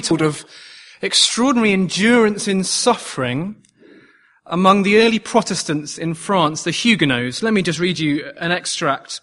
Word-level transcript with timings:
told 0.00 0.22
of 0.22 0.44
extraordinary 1.02 1.72
endurance 1.72 2.48
in 2.48 2.64
suffering 2.64 3.56
among 4.46 4.82
the 4.82 4.98
early 4.98 5.18
Protestants 5.18 5.98
in 5.98 6.14
France, 6.14 6.62
the 6.62 6.70
Huguenots. 6.70 7.42
Let 7.42 7.52
me 7.52 7.62
just 7.62 7.78
read 7.78 7.98
you 7.98 8.32
an 8.38 8.52
extract 8.52 9.20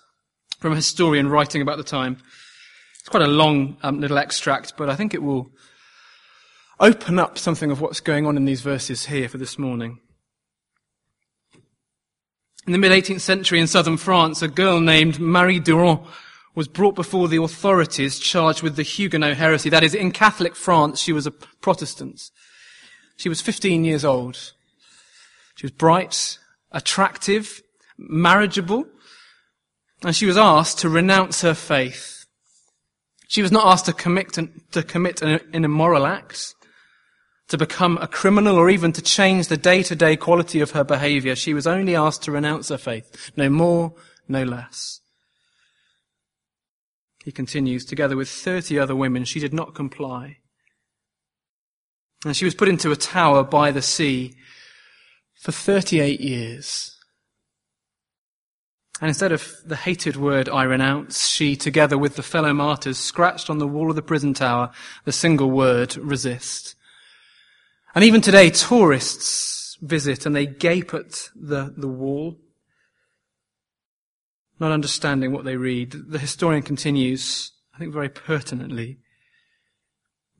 from 0.59 0.73
a 0.73 0.77
historian 0.77 1.29
writing 1.29 1.61
about 1.61 1.77
the 1.77 1.83
time. 1.83 2.17
It's 2.99 3.09
quite 3.09 3.23
a 3.23 3.27
long 3.27 3.77
um, 3.83 3.99
little 3.99 4.17
extract, 4.17 4.77
but 4.77 4.89
I 4.89 4.95
think 4.95 5.13
it 5.13 5.23
will 5.23 5.51
open 6.79 7.19
up 7.19 7.37
something 7.37 7.71
of 7.71 7.81
what's 7.81 7.99
going 7.99 8.25
on 8.25 8.37
in 8.37 8.45
these 8.45 8.61
verses 8.61 9.05
here 9.05 9.29
for 9.29 9.37
this 9.37 9.57
morning. 9.57 9.99
In 12.65 12.71
the 12.71 12.79
mid 12.79 12.91
18th 12.91 13.21
century 13.21 13.59
in 13.59 13.67
southern 13.67 13.97
France, 13.97 14.41
a 14.41 14.47
girl 14.47 14.79
named 14.79 15.19
Marie 15.19 15.59
Durand 15.59 15.99
was 16.55 16.67
brought 16.67 16.95
before 16.95 17.27
the 17.27 17.41
authorities 17.41 18.19
charged 18.19 18.61
with 18.61 18.75
the 18.75 18.83
Huguenot 18.83 19.37
heresy. 19.37 19.69
That 19.69 19.83
is, 19.83 19.95
in 19.95 20.11
Catholic 20.11 20.55
France, 20.55 21.01
she 21.01 21.13
was 21.13 21.25
a 21.25 21.31
Protestant. 21.31 22.29
She 23.15 23.29
was 23.29 23.41
15 23.41 23.85
years 23.85 24.05
old. 24.05 24.53
She 25.55 25.65
was 25.65 25.71
bright, 25.71 26.37
attractive, 26.71 27.61
marriageable, 27.97 28.85
and 30.03 30.15
she 30.15 30.25
was 30.25 30.37
asked 30.37 30.79
to 30.79 30.89
renounce 30.89 31.41
her 31.41 31.53
faith. 31.53 32.25
She 33.27 33.41
was 33.41 33.51
not 33.51 33.65
asked 33.65 33.85
to 33.85 33.93
commit, 33.93 34.37
to 34.71 34.83
commit 34.83 35.21
an, 35.21 35.39
an 35.53 35.65
immoral 35.65 36.05
act, 36.05 36.53
to 37.47 37.57
become 37.57 37.97
a 37.97 38.07
criminal, 38.07 38.57
or 38.57 38.69
even 38.69 38.91
to 38.93 39.01
change 39.01 39.47
the 39.47 39.57
day-to-day 39.57 40.17
quality 40.17 40.59
of 40.59 40.71
her 40.71 40.83
behavior. 40.83 41.35
She 41.35 41.53
was 41.53 41.67
only 41.67 41.95
asked 41.95 42.23
to 42.23 42.31
renounce 42.31 42.69
her 42.69 42.77
faith. 42.77 43.31
No 43.35 43.49
more, 43.49 43.93
no 44.27 44.43
less. 44.43 45.01
He 47.23 47.31
continues, 47.31 47.85
together 47.85 48.17
with 48.17 48.29
30 48.29 48.77
other 48.77 48.95
women, 48.95 49.23
she 49.23 49.39
did 49.39 49.53
not 49.53 49.73
comply. 49.73 50.37
And 52.25 52.35
she 52.35 52.45
was 52.45 52.55
put 52.55 52.67
into 52.67 52.91
a 52.91 52.97
tower 52.97 53.43
by 53.43 53.71
the 53.71 53.81
sea 53.81 54.33
for 55.35 55.51
38 55.51 56.19
years. 56.19 56.97
And 58.99 59.07
instead 59.07 59.31
of 59.31 59.53
the 59.65 59.75
hated 59.75 60.15
word 60.15 60.47
I 60.49 60.63
renounce, 60.63 61.27
she, 61.27 61.55
together 61.55 61.97
with 61.97 62.15
the 62.15 62.23
fellow 62.23 62.53
martyrs, 62.53 62.97
scratched 62.97 63.49
on 63.49 63.57
the 63.57 63.67
wall 63.67 63.89
of 63.89 63.95
the 63.95 64.01
prison 64.01 64.33
tower 64.33 64.71
the 65.05 65.11
single 65.11 65.49
word 65.49 65.95
resist. 65.97 66.75
And 67.95 68.03
even 68.03 68.21
today, 68.21 68.49
tourists 68.49 69.77
visit 69.81 70.25
and 70.25 70.35
they 70.35 70.45
gape 70.45 70.93
at 70.93 71.29
the, 71.35 71.73
the 71.75 71.87
wall, 71.87 72.37
not 74.59 74.71
understanding 74.71 75.31
what 75.31 75.45
they 75.45 75.57
read. 75.57 75.91
The 75.91 76.19
historian 76.19 76.63
continues, 76.63 77.51
I 77.75 77.79
think 77.79 77.93
very 77.93 78.09
pertinently. 78.09 78.99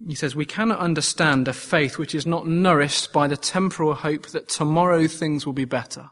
He 0.07 0.15
says, 0.15 0.35
We 0.35 0.45
cannot 0.45 0.79
understand 0.79 1.47
a 1.47 1.53
faith 1.53 1.97
which 1.97 2.15
is 2.15 2.25
not 2.25 2.47
nourished 2.47 3.13
by 3.13 3.27
the 3.27 3.37
temporal 3.37 3.93
hope 3.93 4.27
that 4.27 4.49
tomorrow 4.49 5.07
things 5.07 5.45
will 5.45 5.53
be 5.53 5.65
better. 5.65 6.09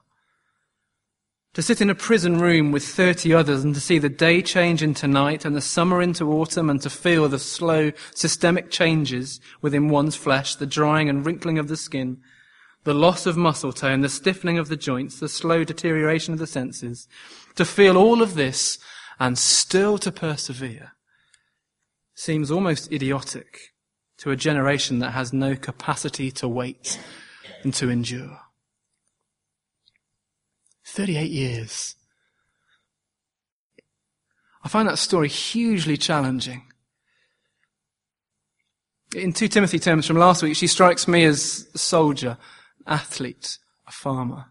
To 1.56 1.62
sit 1.62 1.82
in 1.82 1.90
a 1.90 1.96
prison 1.96 2.40
room 2.40 2.72
with 2.72 2.86
30 2.86 3.34
others 3.34 3.62
and 3.62 3.76
to 3.76 3.82
see 3.82 4.00
the 4.00 4.08
day 4.08 4.42
change 4.42 4.82
into 4.82 5.06
night 5.06 5.44
and 5.44 5.54
the 5.54 5.60
summer 5.60 6.02
into 6.02 6.32
autumn 6.32 6.70
and 6.70 6.82
to 6.82 6.90
feel 6.90 7.28
the 7.28 7.40
slow 7.40 7.92
systemic 8.16 8.72
changes 8.72 9.42
within 9.62 9.90
one's 9.90 10.16
flesh, 10.16 10.56
the 10.56 10.66
drying 10.66 11.10
and 11.10 11.26
wrinkling 11.26 11.60
of 11.60 11.68
the 11.68 11.76
skin, 11.76 12.22
the 12.86 12.94
loss 12.94 13.26
of 13.26 13.36
muscle 13.36 13.74
tone, 13.74 14.00
the 14.00 14.08
stiffening 14.08 14.58
of 14.58 14.70
the 14.70 14.78
joints, 14.78 15.20
the 15.20 15.28
slow 15.28 15.66
deterioration 15.66 16.34
of 16.34 16.40
the 16.40 16.48
senses, 16.48 17.10
to 17.56 17.66
feel 17.66 17.98
all 17.98 18.22
of 18.22 18.36
this 18.36 18.80
and 19.20 19.38
still 19.38 19.98
to 20.00 20.12
persevere 20.12 20.94
seems 22.16 22.52
almost 22.52 22.92
idiotic 22.92 23.74
to 24.18 24.32
a 24.32 24.36
generation 24.36 25.00
that 25.00 25.12
has 25.12 25.34
no 25.34 25.56
capacity 25.56 26.30
to 26.32 26.48
wait 26.48 27.00
and 27.64 27.74
to 27.74 27.90
endure. 27.90 28.40
38 30.86 31.32
years. 31.32 31.96
I 34.64 34.70
find 34.70 34.88
that 34.88 35.00
story 35.00 35.28
hugely 35.28 35.98
challenging. 35.98 36.72
In 39.16 39.34
2 39.34 39.48
Timothy 39.48 39.80
terms 39.80 40.06
from 40.06 40.18
last 40.18 40.44
week, 40.44 40.56
she 40.56 40.68
strikes 40.68 41.08
me 41.08 41.26
as 41.26 41.68
a 41.74 41.78
soldier, 41.78 42.38
athlete, 42.86 43.58
a 43.88 43.92
farmer. 43.92 44.51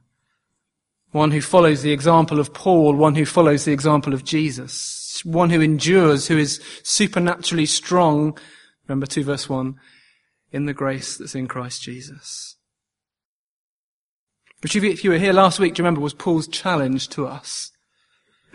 One 1.12 1.32
who 1.32 1.40
follows 1.40 1.82
the 1.82 1.92
example 1.92 2.38
of 2.38 2.54
Paul, 2.54 2.94
one 2.94 3.16
who 3.16 3.26
follows 3.26 3.64
the 3.64 3.72
example 3.72 4.14
of 4.14 4.24
Jesus, 4.24 5.22
one 5.24 5.50
who 5.50 5.60
endures, 5.60 6.28
who 6.28 6.38
is 6.38 6.60
supernaturally 6.82 7.66
strong 7.66 8.38
Remember 8.90 9.06
2 9.06 9.22
verse 9.22 9.48
1, 9.48 9.78
in 10.50 10.66
the 10.66 10.74
grace 10.74 11.16
that's 11.16 11.36
in 11.36 11.46
Christ 11.46 11.80
Jesus. 11.80 12.56
But 14.60 14.74
if 14.74 15.04
you 15.04 15.10
were 15.10 15.18
here 15.18 15.32
last 15.32 15.60
week, 15.60 15.74
do 15.74 15.80
you 15.80 15.84
remember 15.84 16.00
was 16.00 16.12
Paul's 16.12 16.48
challenge 16.48 17.08
to 17.10 17.24
us? 17.28 17.70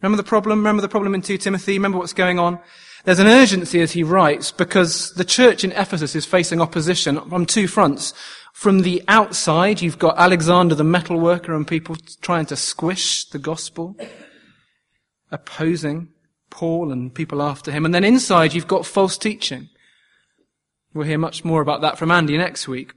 Remember 0.00 0.18
the 0.18 0.22
problem? 0.22 0.58
Remember 0.58 0.82
the 0.82 0.88
problem 0.88 1.14
in 1.14 1.22
2 1.22 1.38
Timothy? 1.38 1.72
Remember 1.72 1.98
what's 1.98 2.12
going 2.12 2.38
on? 2.38 2.60
There's 3.04 3.18
an 3.18 3.26
urgency 3.26 3.80
as 3.80 3.92
he 3.92 4.04
writes 4.04 4.52
because 4.52 5.12
the 5.14 5.24
church 5.24 5.64
in 5.64 5.72
Ephesus 5.72 6.14
is 6.14 6.26
facing 6.26 6.60
opposition 6.60 7.18
on 7.18 7.46
two 7.46 7.66
fronts. 7.66 8.12
From 8.58 8.80
the 8.80 9.04
outside, 9.06 9.82
you've 9.82 10.00
got 10.00 10.18
Alexander 10.18 10.74
the 10.74 10.82
metal 10.82 11.20
worker 11.20 11.54
and 11.54 11.64
people 11.64 11.94
trying 12.20 12.46
to 12.46 12.56
squish 12.56 13.24
the 13.26 13.38
gospel, 13.38 13.96
opposing 15.30 16.08
Paul 16.50 16.90
and 16.90 17.14
people 17.14 17.40
after 17.40 17.70
him. 17.70 17.84
And 17.84 17.94
then 17.94 18.02
inside 18.02 18.54
you've 18.54 18.66
got 18.66 18.84
false 18.84 19.16
teaching. 19.16 19.68
We'll 20.92 21.06
hear 21.06 21.18
much 21.18 21.44
more 21.44 21.60
about 21.60 21.82
that 21.82 21.98
from 21.98 22.10
Andy 22.10 22.36
next 22.36 22.66
week. 22.66 22.94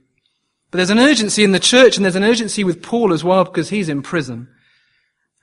But 0.72 0.78
there's 0.78 0.90
an 0.90 0.98
urgency 0.98 1.44
in 1.44 1.52
the 1.52 1.60
church 1.60 1.96
and 1.96 2.04
there's 2.04 2.16
an 2.16 2.24
urgency 2.24 2.64
with 2.64 2.82
Paul 2.82 3.12
as 3.12 3.22
well 3.22 3.44
because 3.44 3.68
he's 3.68 3.88
in 3.88 4.02
prison. 4.02 4.48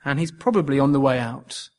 And 0.04 0.20
he's 0.20 0.32
probably 0.32 0.78
on 0.78 0.92
the 0.92 1.00
way 1.00 1.18
out. 1.18 1.70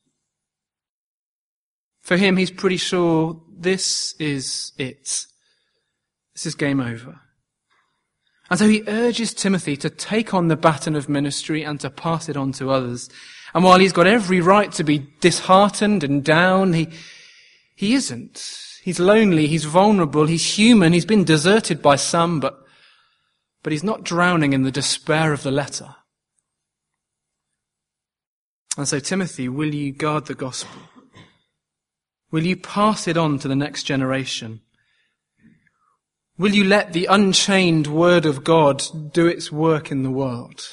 For 1.99 2.17
him, 2.17 2.37
he's 2.37 2.49
pretty 2.49 2.77
sure 2.77 3.39
this 3.55 4.15
is 4.17 4.71
it. 4.79 5.27
This 6.33 6.47
is 6.47 6.55
game 6.55 6.79
over. 6.79 7.19
And 8.51 8.59
so 8.59 8.67
he 8.67 8.83
urges 8.85 9.33
Timothy 9.33 9.77
to 9.77 9.89
take 9.89 10.33
on 10.33 10.49
the 10.49 10.57
baton 10.57 10.97
of 10.97 11.07
ministry 11.07 11.63
and 11.63 11.79
to 11.79 11.89
pass 11.89 12.27
it 12.27 12.35
on 12.35 12.51
to 12.53 12.69
others. 12.69 13.09
And 13.53 13.63
while 13.63 13.79
he's 13.79 13.93
got 13.93 14.07
every 14.07 14.41
right 14.41 14.69
to 14.73 14.83
be 14.83 15.07
disheartened 15.21 16.03
and 16.03 16.21
down, 16.21 16.73
he, 16.73 16.89
he 17.77 17.93
isn't. 17.93 18.57
He's 18.83 18.99
lonely, 18.99 19.47
he's 19.47 19.63
vulnerable, 19.63 20.25
he's 20.25 20.57
human, 20.57 20.91
he's 20.91 21.05
been 21.05 21.23
deserted 21.23 21.81
by 21.81 21.95
some, 21.95 22.41
but, 22.41 22.59
but 23.63 23.71
he's 23.71 23.85
not 23.85 24.03
drowning 24.03 24.51
in 24.51 24.63
the 24.63 24.71
despair 24.71 25.31
of 25.31 25.43
the 25.43 25.51
letter. 25.51 25.95
And 28.77 28.85
so, 28.85 28.99
Timothy, 28.99 29.47
will 29.47 29.73
you 29.73 29.93
guard 29.93 30.25
the 30.25 30.35
gospel? 30.35 30.81
Will 32.31 32.43
you 32.43 32.57
pass 32.57 33.07
it 33.07 33.15
on 33.15 33.39
to 33.39 33.47
the 33.47 33.55
next 33.55 33.83
generation? 33.83 34.59
Will 36.41 36.55
you 36.55 36.63
let 36.63 36.93
the 36.93 37.05
unchained 37.05 37.85
word 37.85 38.25
of 38.25 38.43
God 38.43 38.81
do 39.13 39.27
its 39.27 39.51
work 39.51 39.91
in 39.91 40.01
the 40.01 40.09
world? 40.09 40.71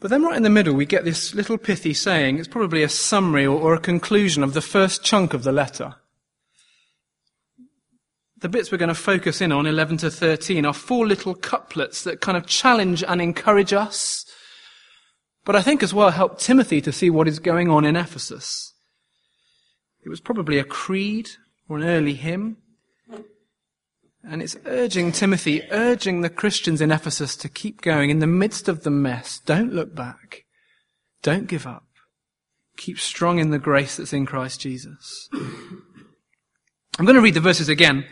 But 0.00 0.08
then 0.08 0.22
right 0.22 0.34
in 0.34 0.44
the 0.44 0.48
middle, 0.48 0.72
we 0.72 0.86
get 0.86 1.04
this 1.04 1.34
little 1.34 1.58
pithy 1.58 1.92
saying. 1.92 2.38
It's 2.38 2.48
probably 2.48 2.82
a 2.82 2.88
summary 2.88 3.44
or, 3.44 3.60
or 3.60 3.74
a 3.74 3.78
conclusion 3.78 4.42
of 4.42 4.54
the 4.54 4.62
first 4.62 5.04
chunk 5.04 5.34
of 5.34 5.42
the 5.42 5.52
letter. 5.52 5.96
The 8.38 8.48
bits 8.48 8.72
we're 8.72 8.78
going 8.78 8.88
to 8.88 8.94
focus 8.94 9.42
in 9.42 9.52
on, 9.52 9.66
11 9.66 9.98
to 9.98 10.10
13, 10.10 10.64
are 10.64 10.72
four 10.72 11.06
little 11.06 11.34
couplets 11.34 12.02
that 12.04 12.22
kind 12.22 12.38
of 12.38 12.46
challenge 12.46 13.04
and 13.04 13.20
encourage 13.20 13.74
us. 13.74 14.24
But 15.44 15.54
I 15.54 15.60
think 15.60 15.82
as 15.82 15.92
well 15.92 16.12
help 16.12 16.38
Timothy 16.38 16.80
to 16.80 16.92
see 16.92 17.10
what 17.10 17.28
is 17.28 17.40
going 17.40 17.68
on 17.68 17.84
in 17.84 17.94
Ephesus. 17.94 18.71
It 20.02 20.08
was 20.08 20.20
probably 20.20 20.58
a 20.58 20.64
creed 20.64 21.30
or 21.68 21.76
an 21.78 21.84
early 21.84 22.14
hymn. 22.14 22.58
And 24.24 24.40
it's 24.40 24.56
urging 24.66 25.10
Timothy, 25.10 25.62
urging 25.70 26.20
the 26.20 26.30
Christians 26.30 26.80
in 26.80 26.92
Ephesus 26.92 27.34
to 27.36 27.48
keep 27.48 27.82
going 27.82 28.10
in 28.10 28.20
the 28.20 28.26
midst 28.26 28.68
of 28.68 28.84
the 28.84 28.90
mess. 28.90 29.40
Don't 29.40 29.72
look 29.72 29.94
back. 29.94 30.44
Don't 31.22 31.48
give 31.48 31.66
up. 31.66 31.86
Keep 32.76 33.00
strong 33.00 33.38
in 33.38 33.50
the 33.50 33.58
grace 33.58 33.96
that's 33.96 34.12
in 34.12 34.26
Christ 34.26 34.60
Jesus. 34.60 35.28
I'm 35.32 37.04
going 37.04 37.16
to 37.16 37.22
read 37.22 37.34
the 37.34 37.40
verses 37.40 37.68
again. 37.68 38.04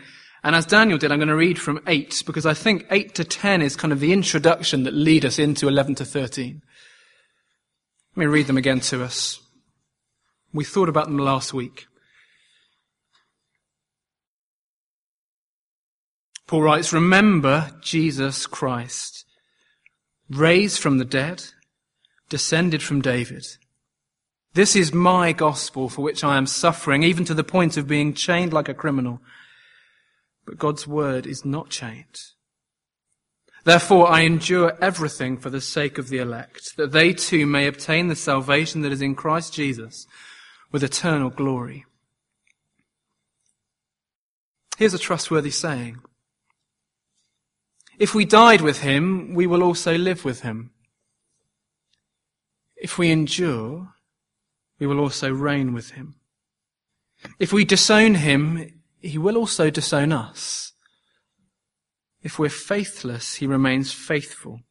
And 0.43 0.55
as 0.55 0.65
Daniel 0.65 0.97
did, 0.97 1.11
I'm 1.11 1.19
going 1.19 1.27
to 1.27 1.35
read 1.35 1.59
from 1.59 1.81
8 1.85 2.23
because 2.25 2.45
I 2.45 2.55
think 2.55 2.85
8 2.89 3.13
to 3.15 3.23
10 3.23 3.61
is 3.61 3.75
kind 3.75 3.93
of 3.93 3.99
the 3.99 4.11
introduction 4.11 4.83
that 4.83 4.93
lead 4.93 5.23
us 5.23 5.39
into 5.39 5.67
11 5.67 5.95
to 5.95 6.05
13. 6.05 6.61
Let 8.15 8.19
me 8.19 8.25
read 8.25 8.47
them 8.47 8.57
again 8.57 8.79
to 8.81 9.03
us. 9.03 9.39
We 10.53 10.63
thought 10.63 10.89
about 10.89 11.05
them 11.05 11.17
last 11.17 11.53
week. 11.53 11.85
Paul 16.47 16.63
writes, 16.63 16.91
Remember 16.91 17.71
Jesus 17.81 18.45
Christ, 18.45 19.25
raised 20.29 20.79
from 20.79 20.97
the 20.97 21.05
dead, 21.05 21.45
descended 22.29 22.83
from 22.83 23.01
David. 23.01 23.45
This 24.53 24.75
is 24.75 24.93
my 24.93 25.31
gospel 25.31 25.87
for 25.87 26.01
which 26.01 26.25
I 26.25 26.35
am 26.35 26.45
suffering, 26.45 27.03
even 27.03 27.23
to 27.25 27.33
the 27.33 27.45
point 27.45 27.77
of 27.77 27.87
being 27.87 28.13
chained 28.13 28.51
like 28.51 28.67
a 28.67 28.73
criminal. 28.73 29.21
But 30.45 30.57
God's 30.57 30.85
word 30.85 31.25
is 31.25 31.45
not 31.45 31.69
chained. 31.69 32.19
Therefore 33.63 34.11
I 34.11 34.21
endure 34.21 34.77
everything 34.81 35.37
for 35.37 35.49
the 35.49 35.61
sake 35.61 35.97
of 35.97 36.09
the 36.09 36.17
elect, 36.17 36.75
that 36.75 36.91
they 36.91 37.13
too 37.13 37.45
may 37.45 37.65
obtain 37.67 38.09
the 38.09 38.15
salvation 38.17 38.81
that 38.81 38.91
is 38.91 39.01
in 39.01 39.15
Christ 39.15 39.53
Jesus 39.53 40.05
with 40.71 40.83
eternal 40.83 41.29
glory. 41.29 41.85
Here's 44.77 44.93
a 44.93 44.99
trustworthy 44.99 45.51
saying. 45.51 45.99
If 47.99 48.15
we 48.15 48.25
died 48.25 48.61
with 48.61 48.81
him, 48.81 49.33
we 49.35 49.45
will 49.45 49.61
also 49.61 49.97
live 49.97 50.25
with 50.25 50.41
him. 50.41 50.71
If 52.75 52.97
we 52.97 53.11
endure, 53.11 53.89
we 54.79 54.87
will 54.87 54.99
also 54.99 55.31
reign 55.31 55.73
with 55.73 55.91
him. 55.91 56.15
If 57.37 57.53
we 57.53 57.63
disown 57.63 58.15
him, 58.15 58.81
he 58.99 59.19
will 59.19 59.37
also 59.37 59.69
disown 59.69 60.11
us. 60.11 60.73
If 62.23 62.39
we're 62.39 62.49
faithless, 62.49 63.35
he 63.35 63.45
remains 63.45 63.91
faithful, 63.91 64.61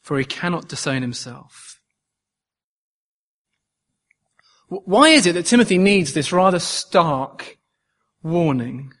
for 0.00 0.18
he 0.18 0.24
cannot 0.24 0.68
disown 0.68 1.02
himself. 1.02 1.75
Why 4.68 5.10
is 5.10 5.26
it 5.26 5.32
that 5.34 5.46
Timothy 5.46 5.78
needs 5.78 6.12
this 6.12 6.32
rather 6.32 6.58
stark 6.58 7.58
warning? 8.22 8.92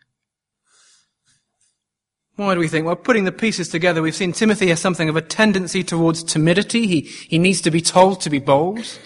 Why 2.36 2.54
do 2.54 2.60
we 2.60 2.68
think? 2.68 2.86
Well, 2.86 2.96
putting 2.96 3.24
the 3.24 3.32
pieces 3.32 3.68
together, 3.68 4.02
we've 4.02 4.14
seen 4.14 4.32
Timothy 4.32 4.68
has 4.68 4.80
something 4.80 5.08
of 5.08 5.16
a 5.16 5.22
tendency 5.22 5.82
towards 5.82 6.22
timidity. 6.22 6.86
He, 6.86 7.00
he 7.00 7.38
needs 7.38 7.60
to 7.62 7.70
be 7.70 7.80
told 7.80 8.20
to 8.20 8.30
be 8.30 8.38
bold. 8.38 8.98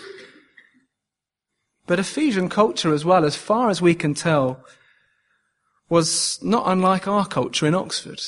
But 1.86 2.00
Ephesian 2.00 2.48
culture 2.48 2.92
as 2.92 3.04
well, 3.04 3.24
as 3.24 3.36
far 3.36 3.70
as 3.70 3.80
we 3.80 3.94
can 3.94 4.14
tell, 4.14 4.64
was 5.88 6.38
not 6.42 6.64
unlike 6.66 7.08
our 7.08 7.26
culture 7.26 7.66
in 7.66 7.74
Oxford. 7.74 8.20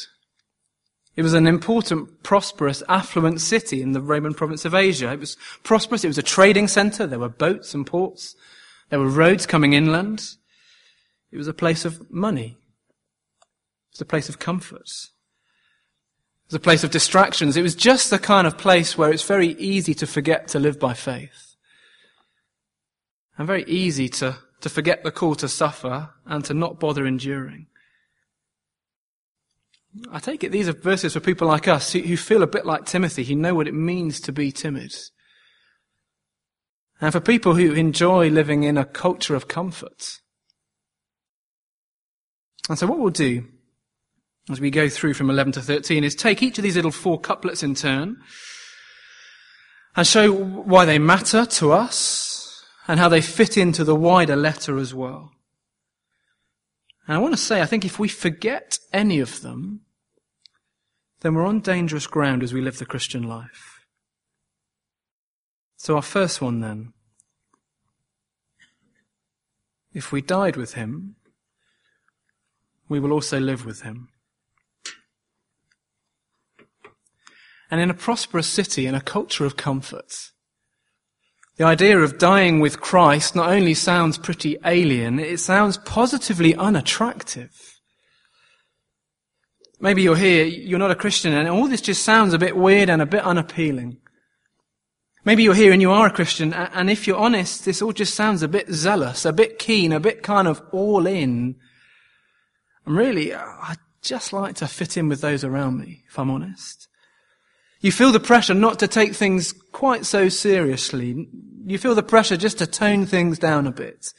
It 1.14 1.22
was 1.22 1.34
an 1.34 1.46
important, 1.46 2.22
prosperous, 2.22 2.82
affluent 2.88 3.40
city 3.40 3.82
in 3.82 3.92
the 3.92 4.00
Roman 4.00 4.32
province 4.32 4.64
of 4.64 4.74
Asia. 4.74 5.12
It 5.12 5.20
was 5.20 5.36
prosperous. 5.62 6.04
It 6.04 6.08
was 6.08 6.18
a 6.18 6.22
trading 6.22 6.68
center. 6.68 7.06
There 7.06 7.18
were 7.18 7.28
boats 7.28 7.74
and 7.74 7.86
ports. 7.86 8.34
There 8.88 8.98
were 8.98 9.08
roads 9.08 9.44
coming 9.44 9.74
inland. 9.74 10.36
It 11.30 11.36
was 11.36 11.48
a 11.48 11.54
place 11.54 11.84
of 11.84 12.10
money. 12.10 12.56
It 13.40 13.94
was 13.94 14.00
a 14.00 14.06
place 14.06 14.30
of 14.30 14.38
comfort. 14.38 14.80
It 14.80 16.48
was 16.48 16.54
a 16.54 16.60
place 16.60 16.82
of 16.82 16.90
distractions. 16.90 17.56
It 17.56 17.62
was 17.62 17.74
just 17.74 18.08
the 18.08 18.18
kind 18.18 18.46
of 18.46 18.56
place 18.56 18.96
where 18.96 19.10
it's 19.10 19.24
very 19.24 19.48
easy 19.54 19.94
to 19.94 20.06
forget 20.06 20.48
to 20.48 20.58
live 20.58 20.78
by 20.78 20.94
faith. 20.94 21.56
And 23.36 23.46
very 23.46 23.64
easy 23.64 24.08
to, 24.10 24.38
to 24.60 24.68
forget 24.70 25.04
the 25.04 25.10
call 25.10 25.34
to 25.36 25.48
suffer 25.48 26.10
and 26.24 26.42
to 26.46 26.54
not 26.54 26.80
bother 26.80 27.06
enduring. 27.06 27.66
I 30.10 30.20
take 30.20 30.42
it 30.42 30.52
these 30.52 30.68
are 30.68 30.72
verses 30.72 31.12
for 31.12 31.20
people 31.20 31.48
like 31.48 31.68
us 31.68 31.92
who, 31.92 32.16
feel 32.16 32.42
a 32.42 32.46
bit 32.46 32.64
like 32.64 32.86
Timothy, 32.86 33.24
who 33.24 33.34
know 33.34 33.54
what 33.54 33.68
it 33.68 33.74
means 33.74 34.20
to 34.20 34.32
be 34.32 34.50
timid. 34.50 34.92
And 37.00 37.12
for 37.12 37.20
people 37.20 37.54
who 37.54 37.72
enjoy 37.72 38.30
living 38.30 38.62
in 38.62 38.78
a 38.78 38.84
culture 38.84 39.34
of 39.34 39.48
comfort. 39.48 40.20
And 42.68 42.78
so 42.78 42.86
what 42.86 42.98
we'll 42.98 43.10
do 43.10 43.44
as 44.50 44.60
we 44.60 44.70
go 44.70 44.88
through 44.88 45.14
from 45.14 45.30
11 45.30 45.52
to 45.54 45.60
13 45.60 46.04
is 46.04 46.14
take 46.14 46.42
each 46.42 46.58
of 46.58 46.64
these 46.64 46.76
little 46.76 46.90
four 46.90 47.20
couplets 47.20 47.62
in 47.62 47.74
turn 47.74 48.16
and 49.94 50.06
show 50.06 50.32
why 50.32 50.84
they 50.84 50.98
matter 50.98 51.44
to 51.44 51.72
us 51.72 52.64
and 52.88 52.98
how 52.98 53.08
they 53.08 53.20
fit 53.20 53.56
into 53.56 53.84
the 53.84 53.94
wider 53.94 54.36
letter 54.36 54.78
as 54.78 54.94
well. 54.94 55.32
And 57.06 57.16
I 57.16 57.18
want 57.18 57.34
to 57.34 57.38
say, 57.38 57.60
I 57.60 57.66
think 57.66 57.84
if 57.84 57.98
we 57.98 58.08
forget 58.08 58.78
any 58.92 59.18
of 59.18 59.40
them, 59.42 59.80
then 61.20 61.34
we're 61.34 61.46
on 61.46 61.60
dangerous 61.60 62.06
ground 62.06 62.42
as 62.42 62.52
we 62.52 62.60
live 62.60 62.78
the 62.78 62.86
Christian 62.86 63.22
life. 63.22 63.84
So 65.76 65.96
our 65.96 66.02
first 66.02 66.40
one 66.40 66.60
then. 66.60 66.92
If 69.92 70.10
we 70.10 70.22
died 70.22 70.56
with 70.56 70.74
him, 70.74 71.16
we 72.88 73.00
will 73.00 73.12
also 73.12 73.38
live 73.38 73.66
with 73.66 73.82
him. 73.82 74.08
and 77.72 77.80
in 77.80 77.88
a 77.88 77.94
prosperous 77.94 78.46
city 78.46 78.86
in 78.86 78.94
a 78.94 79.00
culture 79.00 79.46
of 79.46 79.56
comfort. 79.56 80.31
The 81.56 81.64
idea 81.64 81.98
of 81.98 82.18
dying 82.18 82.60
with 82.60 82.80
Christ 82.80 83.36
not 83.36 83.50
only 83.50 83.74
sounds 83.74 84.16
pretty 84.16 84.56
alien, 84.64 85.18
it 85.18 85.38
sounds 85.38 85.76
positively 85.76 86.54
unattractive. 86.54 87.80
Maybe 89.78 90.02
you're 90.02 90.16
here, 90.16 90.44
you're 90.44 90.78
not 90.78 90.90
a 90.90 90.96
Christian, 90.96 91.32
and 91.34 91.48
all 91.48 91.66
this 91.68 91.80
just 91.80 92.04
sounds 92.04 92.32
a 92.32 92.38
bit 92.38 92.56
weird 92.56 92.88
and 92.88 93.02
a 93.02 93.06
bit 93.06 93.22
unappealing. 93.22 93.98
Maybe 95.24 95.42
you're 95.42 95.54
here 95.54 95.72
and 95.72 95.82
you 95.82 95.92
are 95.92 96.06
a 96.06 96.12
Christian, 96.12 96.52
and 96.52 96.90
if 96.90 97.06
you're 97.06 97.16
honest, 97.16 97.64
this 97.64 97.82
all 97.82 97.92
just 97.92 98.14
sounds 98.14 98.42
a 98.42 98.48
bit 98.48 98.70
zealous, 98.72 99.24
a 99.24 99.32
bit 99.32 99.58
keen, 99.58 99.92
a 99.92 100.00
bit 100.00 100.22
kind 100.22 100.48
of 100.48 100.62
all 100.72 101.06
in. 101.06 101.56
And 102.86 102.96
really, 102.96 103.34
I'd 103.34 103.76
just 104.02 104.32
like 104.32 104.56
to 104.56 104.66
fit 104.66 104.96
in 104.96 105.08
with 105.08 105.20
those 105.20 105.44
around 105.44 105.78
me, 105.78 106.04
if 106.08 106.18
I'm 106.18 106.30
honest. 106.30 106.88
You 107.82 107.90
feel 107.90 108.12
the 108.12 108.20
pressure 108.20 108.54
not 108.54 108.78
to 108.78 108.88
take 108.88 109.12
things 109.12 109.52
quite 109.72 110.06
so 110.06 110.28
seriously. 110.28 111.28
You 111.66 111.78
feel 111.78 111.96
the 111.96 112.02
pressure 112.02 112.36
just 112.36 112.58
to 112.58 112.66
tone 112.66 113.06
things 113.06 113.40
down 113.40 113.66
a 113.66 113.72
bit. 113.72 114.14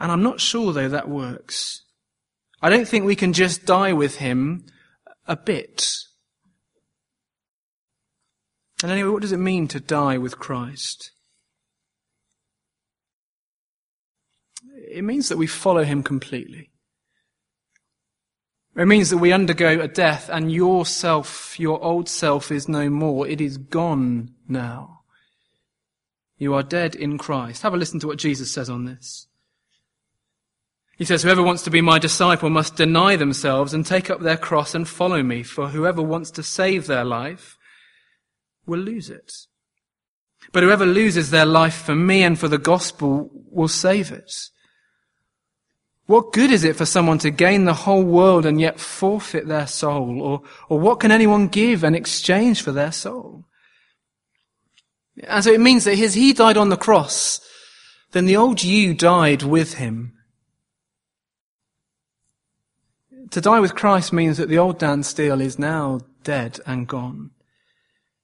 And 0.00 0.10
I'm 0.10 0.22
not 0.22 0.40
sure 0.40 0.72
though 0.72 0.88
that 0.88 1.10
works. 1.10 1.82
I 2.62 2.70
don't 2.70 2.88
think 2.88 3.04
we 3.04 3.14
can 3.14 3.34
just 3.34 3.66
die 3.66 3.92
with 3.92 4.16
him 4.16 4.64
a 5.26 5.36
bit. 5.36 5.86
And 8.82 8.90
anyway, 8.90 9.10
what 9.10 9.22
does 9.22 9.32
it 9.32 9.38
mean 9.38 9.68
to 9.68 9.80
die 9.80 10.16
with 10.16 10.38
Christ? 10.38 11.10
It 14.90 15.04
means 15.04 15.28
that 15.28 15.36
we 15.36 15.46
follow 15.46 15.84
him 15.84 16.02
completely. 16.02 16.70
It 18.78 18.86
means 18.86 19.10
that 19.10 19.18
we 19.18 19.32
undergo 19.32 19.80
a 19.80 19.88
death 19.88 20.30
and 20.32 20.52
your 20.52 20.86
self, 20.86 21.58
your 21.58 21.82
old 21.82 22.08
self 22.08 22.52
is 22.52 22.68
no 22.68 22.88
more. 22.88 23.26
It 23.26 23.40
is 23.40 23.58
gone 23.58 24.34
now. 24.46 25.00
You 26.38 26.54
are 26.54 26.62
dead 26.62 26.94
in 26.94 27.18
Christ. 27.18 27.62
Have 27.62 27.74
a 27.74 27.76
listen 27.76 27.98
to 27.98 28.06
what 28.06 28.18
Jesus 28.18 28.52
says 28.52 28.70
on 28.70 28.84
this. 28.84 29.26
He 30.96 31.04
says, 31.04 31.24
whoever 31.24 31.42
wants 31.42 31.64
to 31.64 31.70
be 31.70 31.80
my 31.80 31.98
disciple 31.98 32.50
must 32.50 32.76
deny 32.76 33.16
themselves 33.16 33.74
and 33.74 33.84
take 33.84 34.10
up 34.10 34.20
their 34.20 34.36
cross 34.36 34.76
and 34.76 34.86
follow 34.86 35.24
me. 35.24 35.42
For 35.42 35.68
whoever 35.68 36.00
wants 36.00 36.30
to 36.32 36.44
save 36.44 36.86
their 36.86 37.04
life 37.04 37.58
will 38.64 38.78
lose 38.78 39.10
it. 39.10 39.32
But 40.52 40.62
whoever 40.62 40.86
loses 40.86 41.30
their 41.30 41.46
life 41.46 41.82
for 41.82 41.96
me 41.96 42.22
and 42.22 42.38
for 42.38 42.46
the 42.46 42.58
gospel 42.58 43.28
will 43.50 43.66
save 43.66 44.12
it. 44.12 44.32
What 46.08 46.32
good 46.32 46.50
is 46.50 46.64
it 46.64 46.74
for 46.74 46.86
someone 46.86 47.18
to 47.18 47.30
gain 47.30 47.66
the 47.66 47.74
whole 47.74 48.02
world 48.02 48.46
and 48.46 48.58
yet 48.58 48.80
forfeit 48.80 49.46
their 49.46 49.66
soul? 49.66 50.22
Or, 50.22 50.42
or 50.70 50.80
what 50.80 51.00
can 51.00 51.12
anyone 51.12 51.48
give 51.48 51.84
in 51.84 51.94
exchange 51.94 52.62
for 52.62 52.72
their 52.72 52.92
soul? 52.92 53.44
And 55.22 55.44
so 55.44 55.52
it 55.52 55.60
means 55.60 55.84
that 55.84 55.98
as 55.98 56.14
he 56.14 56.32
died 56.32 56.56
on 56.56 56.70
the 56.70 56.78
cross, 56.78 57.42
then 58.12 58.24
the 58.24 58.36
old 58.36 58.64
you 58.64 58.94
died 58.94 59.42
with 59.42 59.74
him. 59.74 60.14
To 63.32 63.42
die 63.42 63.60
with 63.60 63.74
Christ 63.74 64.10
means 64.10 64.38
that 64.38 64.48
the 64.48 64.56
old 64.56 64.78
Dan 64.78 65.02
Steele 65.02 65.42
is 65.42 65.58
now 65.58 66.00
dead 66.24 66.58
and 66.64 66.88
gone. 66.88 67.32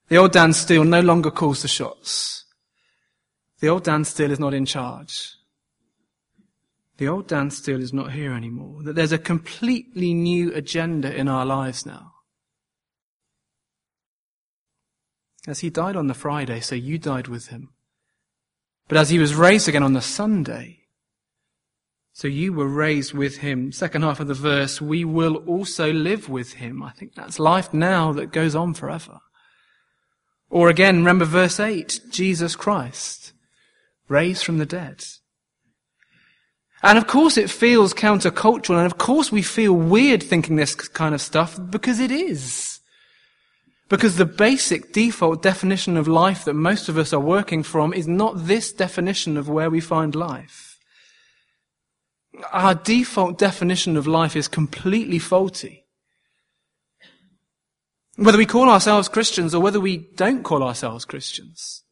The 0.09 0.17
old 0.17 0.33
Dan 0.33 0.55
Steele 0.55 0.85
no 0.85 1.03
longer 1.03 1.31
calls 1.31 1.61
the 1.61 1.69
shots. 1.69 2.47
The 3.61 3.69
old 3.69 3.85
Dan 3.85 4.07
Steele 4.07 4.31
is 4.31 4.41
not 4.41 4.55
in 4.55 4.65
charge 4.65 5.35
the 6.97 7.09
old 7.09 7.27
Dan 7.27 7.51
Steele 7.51 7.83
is 7.83 7.93
not 7.93 8.13
here 8.13 8.33
anymore, 8.33 8.83
that 8.83 8.95
there's 8.95 9.13
a 9.13 9.19
completely 9.19 10.15
new 10.15 10.53
agenda 10.55 11.15
in 11.15 11.29
our 11.29 11.45
lives 11.45 11.85
now. 11.85 12.13
As 15.47 15.61
he 15.61 15.71
died 15.71 15.97
on 15.97 16.07
the 16.07 16.15
Friday, 16.15 16.61
so 16.61 16.75
you 16.75 16.99
died 16.99 17.29
with 17.29 17.49
him. 17.49 17.71
But 18.89 18.99
as 18.99 19.11
he 19.11 19.19
was 19.19 19.35
raised 19.35 19.69
again 19.69 19.83
on 19.83 19.93
the 19.93 20.01
Sunday, 20.01 20.81
so 22.13 22.29
you 22.29 22.53
were 22.53 22.69
raised 22.69 23.13
with 23.13 23.39
him. 23.39 23.73
Second 23.73 24.03
half 24.03 24.21
of 24.21 24.29
the 24.29 24.35
verse, 24.35 24.81
we 24.81 25.05
will 25.05 25.37
also 25.49 25.93
live 25.93 26.29
with 26.29 26.55
him. 26.55 26.83
I 26.83 26.93
think 26.93 27.15
that's 27.15 27.41
life 27.41 27.75
now 27.75 28.13
that 28.13 28.33
goes 28.33 28.55
on 28.55 28.73
forever. 28.73 29.19
Or 30.49 30.69
again, 30.69 30.99
remember 30.99 31.25
verse 31.25 31.59
8, 31.59 32.03
Jesus 32.11 32.55
Christ, 32.55 33.33
raised 34.09 34.45
from 34.45 34.59
the 34.59 34.67
dead. 34.67 35.03
And 36.85 36.99
of 36.99 37.07
course 37.07 37.39
it 37.39 37.49
feels 37.49 37.95
countercultural, 37.95 38.77
and 38.77 38.85
of 38.85 38.99
course 38.99 39.33
we 39.33 39.41
feel 39.41 39.73
weird 39.73 40.23
thinking 40.23 40.57
this 40.57 40.75
kind 40.75 41.15
of 41.15 41.23
stuff, 41.23 41.59
because 41.71 41.99
it 41.99 42.11
is. 42.11 42.81
Because 43.89 44.17
the 44.17 44.27
basic 44.27 44.93
default 44.93 45.41
definition 45.43 45.97
of 45.97 46.07
life 46.07 46.45
that 46.45 46.53
most 46.53 46.91
of 46.91 46.99
us 46.99 47.15
are 47.15 47.21
working 47.21 47.63
from 47.63 47.95
is 47.95 48.07
not 48.07 48.47
this 48.47 48.71
definition 48.71 49.39
of 49.39 49.49
where 49.49 49.71
we 49.71 49.81
find 49.81 50.15
life. 50.15 50.79
Our 52.53 52.75
default 52.75 53.39
definition 53.39 53.97
of 53.97 54.07
life 54.07 54.37
is 54.37 54.47
completely 54.47 55.19
faulty. 55.19 55.87
Whether 58.17 58.39
we 58.39 58.47
call 58.47 58.69
ourselves 58.69 59.09
Christians 59.09 59.55
or 59.55 59.63
whether 59.63 59.81
we 59.81 59.97
don't 60.17 60.43
call 60.43 60.63
ourselves 60.63 61.07
Christians. 61.07 61.84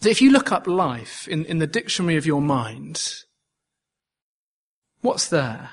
So 0.00 0.08
if 0.08 0.22
you 0.22 0.30
look 0.30 0.52
up 0.52 0.66
life 0.66 1.26
in, 1.26 1.44
in 1.46 1.58
the 1.58 1.66
dictionary 1.66 2.16
of 2.16 2.26
your 2.26 2.40
mind, 2.40 3.14
what's 5.00 5.28
there? 5.28 5.70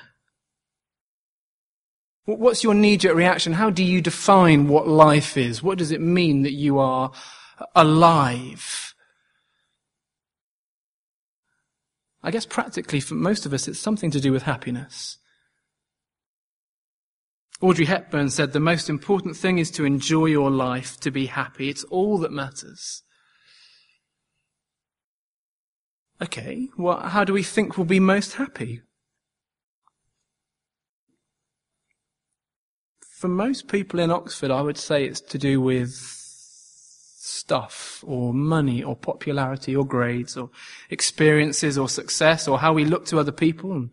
What's 2.24 2.64
your 2.64 2.74
knee-jerk 2.74 3.14
reaction? 3.14 3.52
How 3.52 3.70
do 3.70 3.84
you 3.84 4.00
define 4.00 4.66
what 4.66 4.88
life 4.88 5.36
is? 5.36 5.62
What 5.62 5.78
does 5.78 5.92
it 5.92 6.00
mean 6.00 6.42
that 6.42 6.54
you 6.54 6.80
are 6.80 7.12
alive? 7.76 8.94
I 12.24 12.32
guess 12.32 12.44
practically 12.44 12.98
for 12.98 13.14
most 13.14 13.46
of 13.46 13.52
us 13.52 13.68
it's 13.68 13.78
something 13.78 14.10
to 14.10 14.20
do 14.20 14.32
with 14.32 14.42
happiness. 14.42 15.18
Audrey 17.60 17.84
Hepburn 17.84 18.28
said 18.30 18.52
the 18.52 18.58
most 18.58 18.90
important 18.90 19.36
thing 19.36 19.58
is 19.58 19.70
to 19.70 19.84
enjoy 19.84 20.26
your 20.26 20.50
life, 20.50 20.98
to 21.00 21.12
be 21.12 21.26
happy. 21.26 21.68
It's 21.68 21.84
all 21.84 22.18
that 22.18 22.32
matters. 22.32 23.04
Okay, 26.20 26.68
well, 26.78 27.00
how 27.00 27.24
do 27.24 27.34
we 27.34 27.42
think 27.42 27.76
we'll 27.76 27.84
be 27.84 28.00
most 28.00 28.34
happy? 28.34 28.80
For 33.02 33.28
most 33.28 33.68
people 33.68 34.00
in 34.00 34.10
Oxford, 34.10 34.50
I 34.50 34.62
would 34.62 34.78
say 34.78 35.04
it's 35.04 35.20
to 35.20 35.38
do 35.38 35.60
with 35.60 35.94
stuff 37.26 38.02
or 38.06 38.32
money 38.32 38.82
or 38.82 38.96
popularity 38.96 39.76
or 39.76 39.84
grades 39.84 40.36
or 40.36 40.50
experiences 40.90 41.76
or 41.76 41.88
success 41.88 42.48
or 42.48 42.60
how 42.60 42.72
we 42.72 42.84
look 42.84 43.04
to 43.06 43.18
other 43.18 43.32
people 43.32 43.72
and 43.72 43.90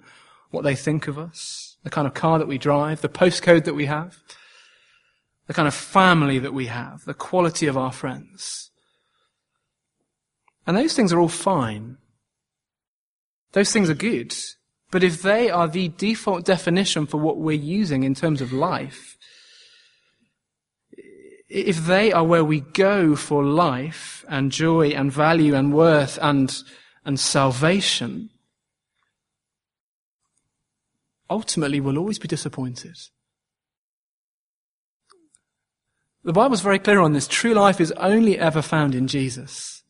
what 0.52 0.64
they 0.64 0.76
think 0.76 1.08
of 1.08 1.18
us, 1.18 1.78
the 1.84 1.90
kind 1.90 2.08
of 2.08 2.14
car 2.14 2.40
that 2.40 2.48
we 2.48 2.58
drive, 2.58 3.02
the 3.02 3.10
postcode 3.10 3.66
that 3.66 3.74
we 3.74 3.86
have, 3.86 4.20
the 5.48 5.54
kind 5.54 5.68
of 5.68 5.74
family 5.74 6.40
that 6.40 6.54
we 6.54 6.68
have, 6.68 7.04
the 7.06 7.14
quality 7.14 7.68
of 7.68 7.78
our 7.78 7.92
friends. 7.92 8.72
And 10.66 10.78
those 10.78 10.94
things 10.96 11.12
are 11.12 11.20
all 11.20 11.28
fine. 11.28 11.98
Those 13.54 13.72
things 13.72 13.90
are 13.90 13.96
good. 13.96 14.36
But 14.92 15.04
if 15.04 15.22
they 15.22 15.50
are 15.50 15.68
the 15.68 15.88
default 15.90 16.46
definition 16.46 17.08
for 17.08 17.18
what 17.18 17.38
we're 17.38 17.54
using 17.54 18.04
in 18.04 18.14
terms 18.14 18.42
of 18.42 18.52
life, 18.52 19.18
if 21.50 21.86
they 21.86 22.12
are 22.12 22.24
where 22.24 22.44
we 22.44 22.60
go 22.60 23.16
for 23.16 23.44
life 23.44 24.26
and 24.28 24.52
joy 24.52 24.90
and 24.90 25.12
value 25.12 25.56
and 25.56 25.74
worth 25.74 26.18
and, 26.22 26.56
and 27.06 27.20
salvation, 27.20 28.30
ultimately 31.30 31.80
we'll 31.80 32.00
always 32.00 32.20
be 32.20 32.28
disappointed. 32.28 32.98
The 36.24 36.34
Bible's 36.34 36.62
very 36.62 36.80
clear 36.80 37.02
on 37.02 37.14
this. 37.14 37.28
True 37.28 37.54
life 37.54 37.82
is 37.82 37.92
only 37.94 38.40
ever 38.40 38.62
found 38.62 38.96
in 38.96 39.08
Jesus 39.08 39.83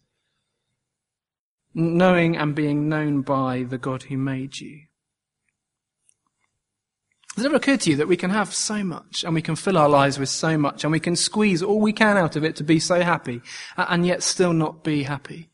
knowing 1.74 2.38
and 2.38 2.56
being 2.56 2.88
known 2.88 3.22
by 3.22 3.64
the 3.64 3.78
God 3.78 4.04
who 4.04 4.18
made 4.18 4.60
you. 4.60 4.82
Has 7.36 7.44
it 7.44 7.48
ever 7.48 7.56
occurred 7.56 7.82
to 7.82 7.90
you 7.90 7.96
that 7.96 8.08
we 8.08 8.18
can 8.18 8.30
have 8.30 8.54
so 8.54 8.84
much 8.84 9.24
and 9.24 9.34
we 9.34 9.42
can 9.42 9.56
fill 9.56 9.78
our 9.78 9.90
lives 9.90 10.20
with 10.20 10.30
so 10.30 10.56
much 10.56 10.84
and 10.84 10.92
we 10.92 11.00
can 11.00 11.16
squeeze 11.16 11.64
all 11.64 11.80
we 11.80 11.94
can 11.94 12.16
out 12.16 12.36
of 12.36 12.44
it 12.44 12.56
to 12.58 12.64
be 12.64 12.80
so 12.80 13.02
happy 13.02 13.42
and 13.76 14.06
yet 14.06 14.22
still 14.22 14.54
not 14.54 14.84
be 14.84 15.04
happy? 15.04 15.50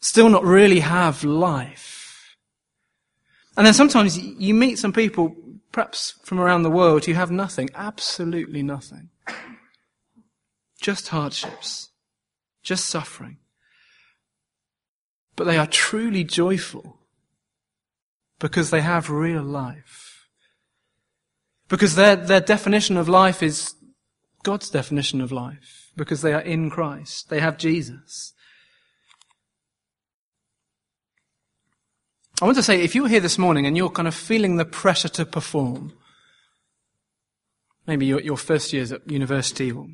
Still 0.00 0.28
not 0.28 0.42
really 0.42 0.80
have 0.80 1.22
life. 1.22 2.36
And 3.56 3.64
then 3.64 3.74
sometimes 3.74 4.18
you 4.18 4.52
meet 4.52 4.78
some 4.78 4.92
people, 4.92 5.36
perhaps 5.70 6.14
from 6.24 6.40
around 6.40 6.62
the 6.62 6.70
world, 6.70 7.04
who 7.04 7.12
have 7.12 7.30
nothing, 7.30 7.68
absolutely 7.74 8.62
nothing. 8.62 9.10
Just 10.80 11.08
hardships. 11.08 11.90
Just 12.62 12.86
suffering 12.86 13.36
but 15.40 15.46
they 15.46 15.56
are 15.56 15.66
truly 15.66 16.22
joyful 16.22 16.98
because 18.40 18.68
they 18.68 18.82
have 18.82 19.08
real 19.08 19.42
life. 19.42 20.28
Because 21.66 21.94
their, 21.94 22.14
their 22.14 22.42
definition 22.42 22.98
of 22.98 23.08
life 23.08 23.42
is 23.42 23.74
God's 24.42 24.68
definition 24.68 25.22
of 25.22 25.32
life. 25.32 25.92
Because 25.96 26.20
they 26.20 26.34
are 26.34 26.42
in 26.42 26.68
Christ. 26.68 27.30
They 27.30 27.40
have 27.40 27.56
Jesus. 27.56 28.34
I 32.42 32.44
want 32.44 32.58
to 32.58 32.62
say, 32.62 32.82
if 32.82 32.94
you're 32.94 33.08
here 33.08 33.20
this 33.20 33.38
morning 33.38 33.64
and 33.64 33.78
you're 33.78 33.88
kind 33.88 34.08
of 34.08 34.14
feeling 34.14 34.56
the 34.56 34.66
pressure 34.66 35.08
to 35.08 35.24
perform, 35.24 35.94
maybe 37.86 38.04
your, 38.04 38.20
your 38.20 38.36
first 38.36 38.74
years 38.74 38.92
at 38.92 39.10
university, 39.10 39.72
or 39.72 39.86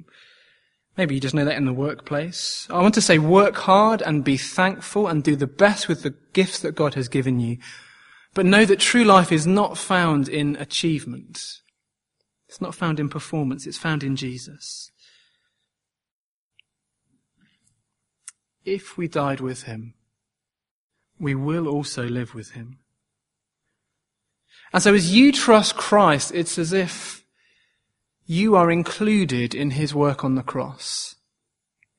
Maybe 0.97 1.15
you 1.15 1.21
just 1.21 1.35
know 1.35 1.45
that 1.45 1.57
in 1.57 1.67
the 1.67 1.73
workplace. 1.73 2.67
I 2.71 2.81
want 2.81 2.95
to 2.95 3.03
say 3.03 3.19
work 3.19 3.57
hard 3.57 4.01
and 4.01 4.25
be 4.25 4.39
thankful 4.39 5.09
and 5.09 5.23
do 5.23 5.37
the 5.37 5.47
best 5.47 5.89
with 5.89 6.03
the 6.03 6.15
gifts 6.33 6.61
that 6.61 6.75
God 6.75 6.95
has 6.95 7.09
given 7.09 7.39
you. 7.39 7.59
But 8.33 8.47
know 8.47 8.65
that 8.65 8.81
true 8.81 9.05
life 9.05 9.31
is 9.31 9.47
not 9.47 9.77
found 9.77 10.29
in 10.29 10.57
achievement. 10.57 11.41
It's 12.49 12.61
not 12.61 12.75
found 12.75 12.99
in 12.99 13.09
performance. 13.09 13.67
It's 13.67 13.79
found 13.79 14.03
in 14.03 14.17
Jesus. 14.17 14.91
If 18.65 18.97
we 18.97 19.07
died 19.07 19.41
with 19.41 19.65
him, 19.65 19.95
we 21.19 21.35
will 21.35 21.69
also 21.69 22.05
live 22.05 22.35
with 22.35 22.53
him. 22.53 22.79
And 24.73 24.83
so 24.83 24.95
as 24.95 25.15
you 25.15 25.33
trust 25.33 25.77
Christ, 25.77 26.33
it's 26.35 26.59
as 26.59 26.73
if 26.73 27.25
you 28.27 28.57
are 28.57 28.71
included 28.71 29.55
in 29.55 29.71
his 29.71 29.95
work 29.95 30.25
on 30.25 30.35
the 30.35 30.43
cross. 30.43 31.15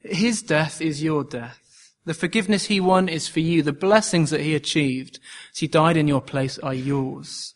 His 0.01 0.41
death 0.41 0.81
is 0.81 1.01
your 1.01 1.24
death. 1.24 1.93
The 2.05 2.13
forgiveness 2.13 2.65
he 2.65 2.79
won 2.79 3.10
is 3.10 3.27
for 3.27 3.39
you. 3.39 3.62
The 3.62 3.74
blessings 3.74 4.29
that 4.29 4.41
he 4.41 4.55
achieved 4.55 5.19
as 5.53 5.60
he 5.60 5.67
died 5.67 5.98
in 5.98 6.07
your 6.07 6.22
place 6.22 6.57
are 6.60 6.74
yours. 6.74 7.53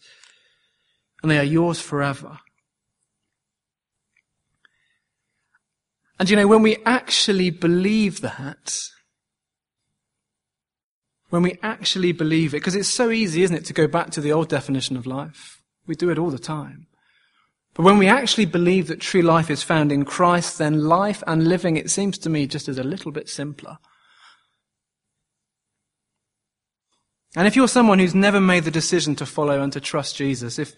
And 1.21 1.31
they 1.31 1.37
are 1.37 1.43
yours 1.43 1.79
forever. 1.79 2.39
And 6.19 6.29
you 6.29 6.35
know, 6.35 6.47
when 6.47 6.61
we 6.61 6.77
actually 6.85 7.49
believe 7.49 8.21
that, 8.21 8.77
when 11.29 11.41
we 11.41 11.57
actually 11.63 12.11
believe 12.11 12.53
it, 12.53 12.57
because 12.57 12.75
it's 12.75 12.89
so 12.89 13.09
easy, 13.09 13.43
isn't 13.43 13.55
it, 13.55 13.65
to 13.65 13.73
go 13.73 13.87
back 13.87 14.11
to 14.11 14.21
the 14.21 14.33
old 14.33 14.49
definition 14.49 14.97
of 14.97 15.07
life. 15.07 15.61
We 15.87 15.95
do 15.95 16.09
it 16.09 16.19
all 16.19 16.29
the 16.29 16.37
time. 16.37 16.87
But 17.73 17.83
when 17.83 17.97
we 17.97 18.07
actually 18.07 18.45
believe 18.45 18.87
that 18.87 18.99
true 18.99 19.21
life 19.21 19.49
is 19.49 19.63
found 19.63 19.91
in 19.91 20.03
Christ, 20.03 20.57
then 20.57 20.85
life 20.85 21.23
and 21.25 21.47
living, 21.47 21.77
it 21.77 21.89
seems 21.89 22.17
to 22.19 22.29
me, 22.29 22.45
just 22.45 22.67
is 22.67 22.77
a 22.77 22.83
little 22.83 23.11
bit 23.11 23.29
simpler. 23.29 23.77
And 27.35 27.47
if 27.47 27.55
you're 27.55 27.69
someone 27.69 27.99
who's 27.99 28.13
never 28.13 28.41
made 28.41 28.65
the 28.65 28.71
decision 28.71 29.15
to 29.15 29.25
follow 29.25 29.61
and 29.61 29.71
to 29.71 29.79
trust 29.79 30.17
Jesus, 30.17 30.59
if, 30.59 30.73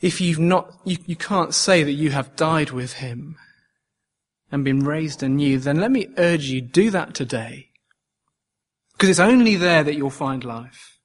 if 0.00 0.20
you've 0.20 0.40
not, 0.40 0.72
you, 0.84 0.96
you 1.06 1.14
can't 1.14 1.54
say 1.54 1.84
that 1.84 1.92
you 1.92 2.10
have 2.10 2.34
died 2.34 2.70
with 2.70 2.94
him 2.94 3.36
and 4.50 4.64
been 4.64 4.80
raised 4.80 5.22
anew, 5.22 5.58
then 5.58 5.78
let 5.78 5.92
me 5.92 6.08
urge 6.18 6.46
you, 6.46 6.60
do 6.60 6.90
that 6.90 7.14
today. 7.14 7.68
Because 8.92 9.08
it's 9.08 9.20
only 9.20 9.54
there 9.54 9.84
that 9.84 9.94
you'll 9.94 10.10
find 10.10 10.42
life. 10.42 10.98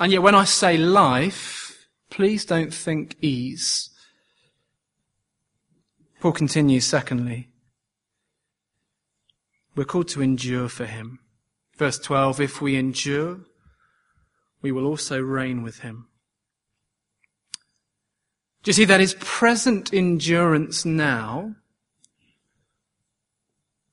And 0.00 0.12
yet 0.12 0.22
when 0.22 0.34
I 0.34 0.44
say 0.44 0.76
life, 0.76 1.88
please 2.10 2.44
don't 2.44 2.72
think 2.72 3.16
ease. 3.20 3.90
Paul 6.20 6.32
continues, 6.32 6.84
secondly, 6.84 7.48
we're 9.74 9.84
called 9.84 10.08
to 10.08 10.22
endure 10.22 10.68
for 10.68 10.86
him. 10.86 11.20
Verse 11.76 11.98
12, 11.98 12.40
if 12.40 12.60
we 12.60 12.76
endure, 12.76 13.40
we 14.60 14.72
will 14.72 14.86
also 14.86 15.20
reign 15.20 15.62
with 15.62 15.80
him. 15.80 16.08
Do 18.64 18.70
you 18.70 18.72
see 18.72 18.84
that 18.86 19.00
is 19.00 19.14
present 19.20 19.94
endurance 19.94 20.84
now 20.84 21.54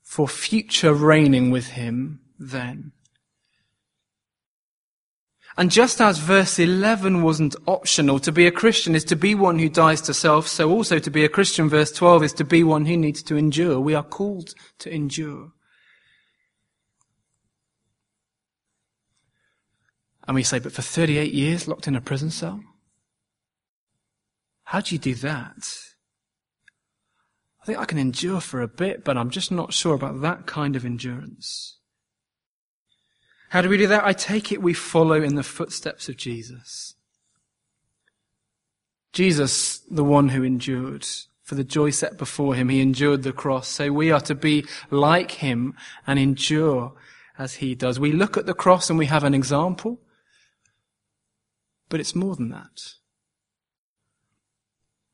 for 0.02 0.28
future 0.28 0.94
reigning 0.94 1.52
with 1.52 1.68
him 1.68 2.22
then? 2.40 2.92
And 5.58 5.72
just 5.72 6.02
as 6.02 6.18
verse 6.18 6.60
11 6.60 7.24
wasn't 7.24 7.56
optional, 7.66 8.20
to 8.20 8.32
be 8.32 8.46
a 8.46 8.52
Christian 8.52 8.94
is 8.94 9.06
to 9.06 9.16
be 9.16 9.36
one 9.36 9.58
who 9.58 9.70
dies 9.70 10.02
to 10.02 10.14
self, 10.14 10.48
so 10.48 10.70
also 10.70 11.00
to 11.00 11.10
be 11.10 11.24
a 11.24 11.30
Christian, 11.30 11.70
verse 11.70 11.94
12, 11.94 12.24
is 12.24 12.34
to 12.34 12.44
be 12.44 12.62
one 12.62 12.86
who 12.86 12.98
needs 12.98 13.24
to 13.24 13.38
endure. 13.38 13.80
We 13.80 13.96
are 13.96 14.04
called 14.04 14.54
to 14.80 14.94
endure. 14.94 15.54
And 20.28 20.36
we 20.36 20.44
say, 20.44 20.60
but 20.60 20.74
for 20.74 20.82
38 20.82 21.34
years 21.34 21.68
locked 21.68 21.88
in 21.88 21.96
a 21.96 22.02
prison 22.02 22.32
cell? 22.32 22.62
How 24.66 24.82
do 24.82 24.94
you 24.94 25.00
do 25.00 25.16
that? 25.16 25.70
I 27.62 27.66
think 27.66 27.80
I 27.80 27.86
can 27.86 27.98
endure 27.98 28.42
for 28.42 28.62
a 28.62 28.68
bit, 28.68 29.06
but 29.06 29.18
I'm 29.18 29.30
just 29.30 29.52
not 29.52 29.74
sure 29.74 29.96
about 29.96 30.22
that 30.22 30.48
kind 30.48 30.76
of 30.76 30.84
endurance. 30.84 31.78
How 33.50 33.62
do 33.62 33.70
we 33.70 33.78
do 33.78 33.88
that? 33.88 34.04
I 34.04 34.14
take 34.14 34.52
it 34.52 34.62
we 34.62 34.74
follow 34.74 35.22
in 35.22 35.36
the 35.36 35.44
footsteps 35.44 36.10
of 36.10 36.18
Jesus. 36.18 36.96
Jesus, 39.14 39.80
the 39.90 40.04
one 40.04 40.30
who 40.30 40.44
endured, 40.44 41.08
for 41.42 41.56
the 41.56 41.64
joy 41.64 41.90
set 41.90 42.18
before 42.18 42.56
him, 42.56 42.70
he 42.70 42.82
endured 42.82 43.24
the 43.24 43.32
cross. 43.32 43.68
So 43.70 43.92
we 43.92 44.12
are 44.12 44.20
to 44.22 44.36
be 44.36 44.66
like 44.92 45.32
him 45.32 45.74
and 46.06 46.20
endure 46.20 46.94
as 47.38 47.56
he 47.56 47.76
does. 47.76 48.00
We 48.00 48.12
look 48.12 48.36
at 48.36 48.46
the 48.46 48.54
cross 48.54 48.90
and 48.90 49.00
we 49.00 49.06
have 49.06 49.24
an 49.24 49.34
example, 49.34 50.02
but 51.88 52.00
it's 52.00 52.16
more 52.16 52.36
than 52.36 52.50
that. 52.50 52.96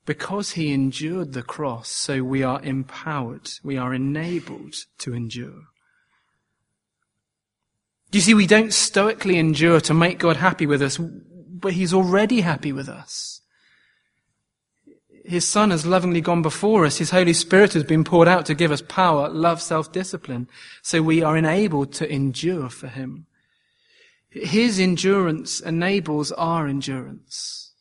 Because 0.05 0.51
he 0.51 0.73
endured 0.73 1.33
the 1.33 1.43
cross, 1.43 1.89
so 1.89 2.23
we 2.23 2.41
are 2.41 2.61
empowered, 2.63 3.51
we 3.63 3.77
are 3.77 3.93
enabled 3.93 4.73
to 4.97 5.13
endure. 5.13 5.70
You 8.11 8.19
see, 8.19 8.33
we 8.33 8.47
don't 8.47 8.73
stoically 8.73 9.37
endure 9.37 9.79
to 9.81 9.93
make 9.93 10.19
God 10.19 10.37
happy 10.37 10.65
with 10.65 10.81
us, 10.81 10.97
but 10.97 11.73
he's 11.73 11.93
already 11.93 12.41
happy 12.41 12.71
with 12.73 12.89
us. 12.89 13.41
His 15.23 15.47
Son 15.47 15.69
has 15.69 15.85
lovingly 15.85 16.19
gone 16.19 16.41
before 16.41 16.85
us. 16.85 16.97
His 16.97 17.11
Holy 17.11 17.33
Spirit 17.33 17.73
has 17.73 17.83
been 17.83 18.03
poured 18.03 18.27
out 18.27 18.45
to 18.47 18.55
give 18.55 18.71
us 18.71 18.81
power, 18.81 19.29
love, 19.29 19.61
self-discipline. 19.61 20.49
So 20.81 21.01
we 21.01 21.21
are 21.21 21.37
enabled 21.37 21.93
to 21.93 22.11
endure 22.11 22.69
for 22.69 22.87
Him. 22.87 23.27
His 24.29 24.79
endurance 24.79 25.59
enables 25.59 26.31
our 26.33 26.67
endurance. 26.67 27.71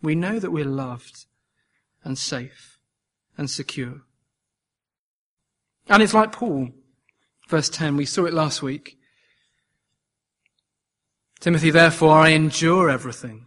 We 0.00 0.14
know 0.14 0.38
that 0.38 0.52
we're 0.52 0.64
loved 0.64 1.26
and 2.04 2.16
safe 2.16 2.78
and 3.36 3.50
secure. 3.50 4.02
And 5.88 6.02
it's 6.02 6.14
like 6.14 6.32
Paul, 6.32 6.70
verse 7.48 7.68
10, 7.68 7.96
we 7.96 8.06
saw 8.06 8.24
it 8.26 8.34
last 8.34 8.62
week. 8.62 8.95
Timothy, 11.40 11.70
therefore, 11.70 12.12
I 12.12 12.30
endure 12.30 12.90
everything 12.90 13.46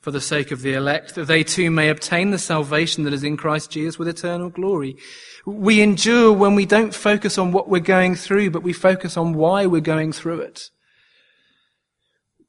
for 0.00 0.10
the 0.12 0.20
sake 0.20 0.50
of 0.50 0.62
the 0.62 0.74
elect, 0.74 1.16
that 1.16 1.26
they 1.26 1.42
too 1.42 1.70
may 1.70 1.88
obtain 1.88 2.30
the 2.30 2.38
salvation 2.38 3.04
that 3.04 3.12
is 3.12 3.24
in 3.24 3.36
Christ 3.36 3.70
Jesus 3.70 3.98
with 3.98 4.08
eternal 4.08 4.48
glory. 4.48 4.96
We 5.44 5.82
endure 5.82 6.32
when 6.32 6.54
we 6.54 6.66
don't 6.66 6.94
focus 6.94 7.36
on 7.36 7.52
what 7.52 7.68
we're 7.68 7.80
going 7.80 8.14
through, 8.14 8.50
but 8.50 8.62
we 8.62 8.72
focus 8.72 9.16
on 9.16 9.34
why 9.34 9.66
we're 9.66 9.80
going 9.80 10.12
through 10.12 10.40
it. 10.40 10.70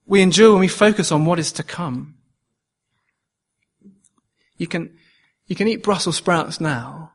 We 0.05 0.21
endure 0.21 0.51
when 0.51 0.61
we 0.61 0.67
focus 0.67 1.11
on 1.11 1.25
what 1.25 1.39
is 1.39 1.51
to 1.53 1.63
come. 1.63 2.15
You 4.57 4.67
can, 4.67 4.95
you 5.47 5.55
can 5.55 5.67
eat 5.67 5.83
Brussels 5.83 6.17
sprouts 6.17 6.61
now 6.61 7.13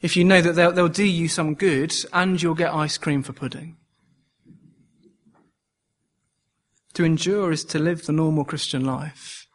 if 0.00 0.16
you 0.18 0.24
know 0.24 0.42
that 0.42 0.52
they'll, 0.52 0.72
they'll 0.72 0.88
do 0.88 1.04
you 1.04 1.28
some 1.28 1.54
good 1.54 1.94
and 2.12 2.40
you'll 2.40 2.54
get 2.54 2.74
ice 2.74 2.98
cream 2.98 3.22
for 3.22 3.32
pudding. 3.32 3.76
To 6.94 7.04
endure 7.04 7.52
is 7.52 7.64
to 7.66 7.78
live 7.78 8.06
the 8.06 8.12
normal 8.12 8.44
Christian 8.44 8.84
life. 8.84 9.46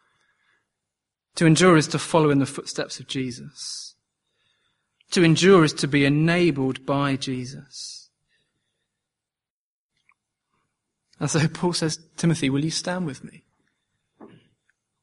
To 1.35 1.45
endure 1.45 1.77
is 1.77 1.87
to 1.89 1.99
follow 1.99 2.29
in 2.29 2.39
the 2.39 2.45
footsteps 2.45 2.99
of 2.99 3.07
Jesus. 3.07 3.95
To 5.11 5.23
endure 5.23 5.63
is 5.63 5.73
to 5.73 5.87
be 5.87 6.05
enabled 6.05 6.85
by 6.85 7.15
Jesus. 7.15 8.09
And 11.19 11.29
so 11.29 11.47
Paul 11.47 11.73
says, 11.73 11.99
Timothy, 12.17 12.49
will 12.49 12.63
you 12.63 12.71
stand 12.71 13.05
with 13.05 13.23
me? 13.23 13.43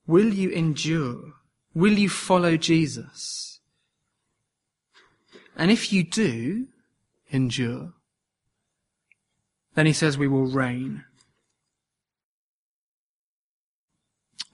Will 0.07 0.33
you 0.33 0.50
endure 0.50 1.33
Will 1.76 1.99
you 1.99 2.09
follow 2.09 2.57
Jesus? 2.57 3.61
And 5.59 5.71
if 5.71 5.93
you 5.93 6.05
do 6.05 6.69
endure, 7.31 7.93
then 9.75 9.84
he 9.84 9.93
says 9.93 10.17
we 10.17 10.26
will 10.26 10.47
reign. 10.47 11.04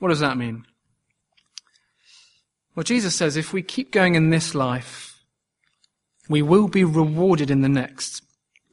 What 0.02 0.08
does 0.08 0.18
that 0.18 0.36
mean? 0.36 0.66
Well, 2.74 2.82
Jesus 2.82 3.14
says 3.14 3.36
if 3.36 3.52
we 3.52 3.62
keep 3.62 3.92
going 3.92 4.16
in 4.16 4.30
this 4.30 4.52
life, 4.52 5.22
we 6.28 6.42
will 6.42 6.66
be 6.66 6.82
rewarded 6.82 7.52
in 7.52 7.60
the 7.60 7.68
next. 7.68 8.20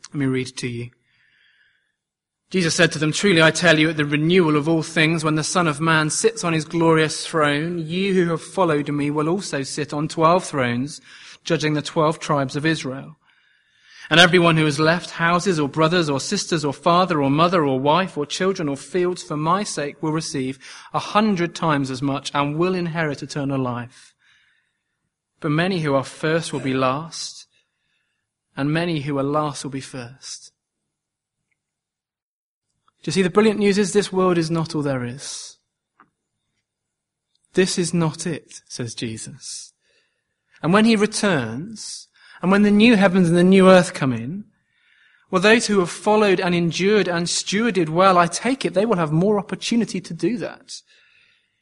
Let 0.07 0.15
me 0.15 0.25
read 0.25 0.57
to 0.57 0.67
you. 0.67 0.89
Jesus 2.49 2.73
said 2.73 2.91
to 2.93 2.97
them, 2.97 3.11
Truly 3.11 3.43
I 3.43 3.51
tell 3.51 3.77
you, 3.77 3.91
at 3.91 3.97
the 3.97 4.05
renewal 4.05 4.55
of 4.55 4.67
all 4.67 4.81
things, 4.81 5.23
when 5.23 5.35
the 5.35 5.43
Son 5.43 5.67
of 5.67 5.79
Man 5.79 6.09
sits 6.09 6.43
on 6.43 6.53
his 6.53 6.65
glorious 6.65 7.27
throne, 7.27 7.77
you 7.77 8.15
who 8.15 8.31
have 8.31 8.41
followed 8.41 8.89
me 8.89 9.11
will 9.11 9.29
also 9.29 9.61
sit 9.61 9.93
on 9.93 10.07
twelve 10.07 10.43
thrones, 10.45 10.99
judging 11.43 11.75
the 11.75 11.83
twelve 11.83 12.17
tribes 12.17 12.55
of 12.55 12.65
Israel. 12.65 13.17
And 14.09 14.19
everyone 14.19 14.57
who 14.57 14.65
has 14.65 14.79
left 14.79 15.11
houses 15.11 15.59
or 15.59 15.69
brothers 15.69 16.09
or 16.09 16.19
sisters 16.19 16.65
or 16.65 16.73
father 16.73 17.21
or 17.21 17.29
mother 17.29 17.63
or 17.63 17.79
wife 17.79 18.17
or 18.17 18.25
children 18.25 18.67
or 18.67 18.75
fields 18.75 19.21
for 19.21 19.37
my 19.37 19.63
sake 19.63 20.01
will 20.01 20.11
receive 20.11 20.57
a 20.93 20.99
hundred 20.99 21.53
times 21.53 21.91
as 21.91 22.01
much 22.01 22.31
and 22.33 22.57
will 22.57 22.73
inherit 22.73 23.21
eternal 23.21 23.59
life. 23.59 24.15
But 25.39 25.51
many 25.51 25.81
who 25.81 25.93
are 25.93 26.03
first 26.03 26.51
will 26.51 26.59
be 26.59 26.73
last, 26.73 27.45
and 28.57 28.73
many 28.73 29.01
who 29.01 29.17
are 29.19 29.23
last 29.23 29.63
will 29.63 29.71
be 29.71 29.79
first. 29.79 30.51
Do 33.03 33.09
you 33.09 33.13
see 33.13 33.21
the 33.21 33.29
brilliant 33.29 33.59
news 33.59 33.77
is 33.77 33.93
this 33.93 34.11
world 34.11 34.37
is 34.37 34.51
not 34.51 34.75
all 34.75 34.81
there 34.81 35.05
is. 35.05 35.57
This 37.53 37.77
is 37.77 37.93
not 37.93 38.27
it, 38.27 38.61
says 38.67 38.93
Jesus. 38.93 39.73
And 40.61 40.73
when 40.73 40.83
he 40.83 40.95
returns, 40.95 42.08
and 42.41 42.51
when 42.51 42.63
the 42.63 42.71
new 42.71 42.95
heavens 42.95 43.29
and 43.29 43.37
the 43.37 43.43
new 43.43 43.69
earth 43.69 43.93
come 43.93 44.13
in, 44.13 44.45
well, 45.31 45.41
those 45.41 45.67
who 45.67 45.79
have 45.79 45.89
followed 45.91 46.39
and 46.39 46.55
endured 46.55 47.07
and 47.07 47.27
stewarded 47.27 47.89
well, 47.89 48.17
I 48.17 48.27
take 48.27 48.65
it 48.65 48.73
they 48.73 48.85
will 48.85 48.97
have 48.97 49.11
more 49.11 49.37
opportunity 49.37 50.01
to 50.01 50.13
do 50.13 50.37
that. 50.37 50.81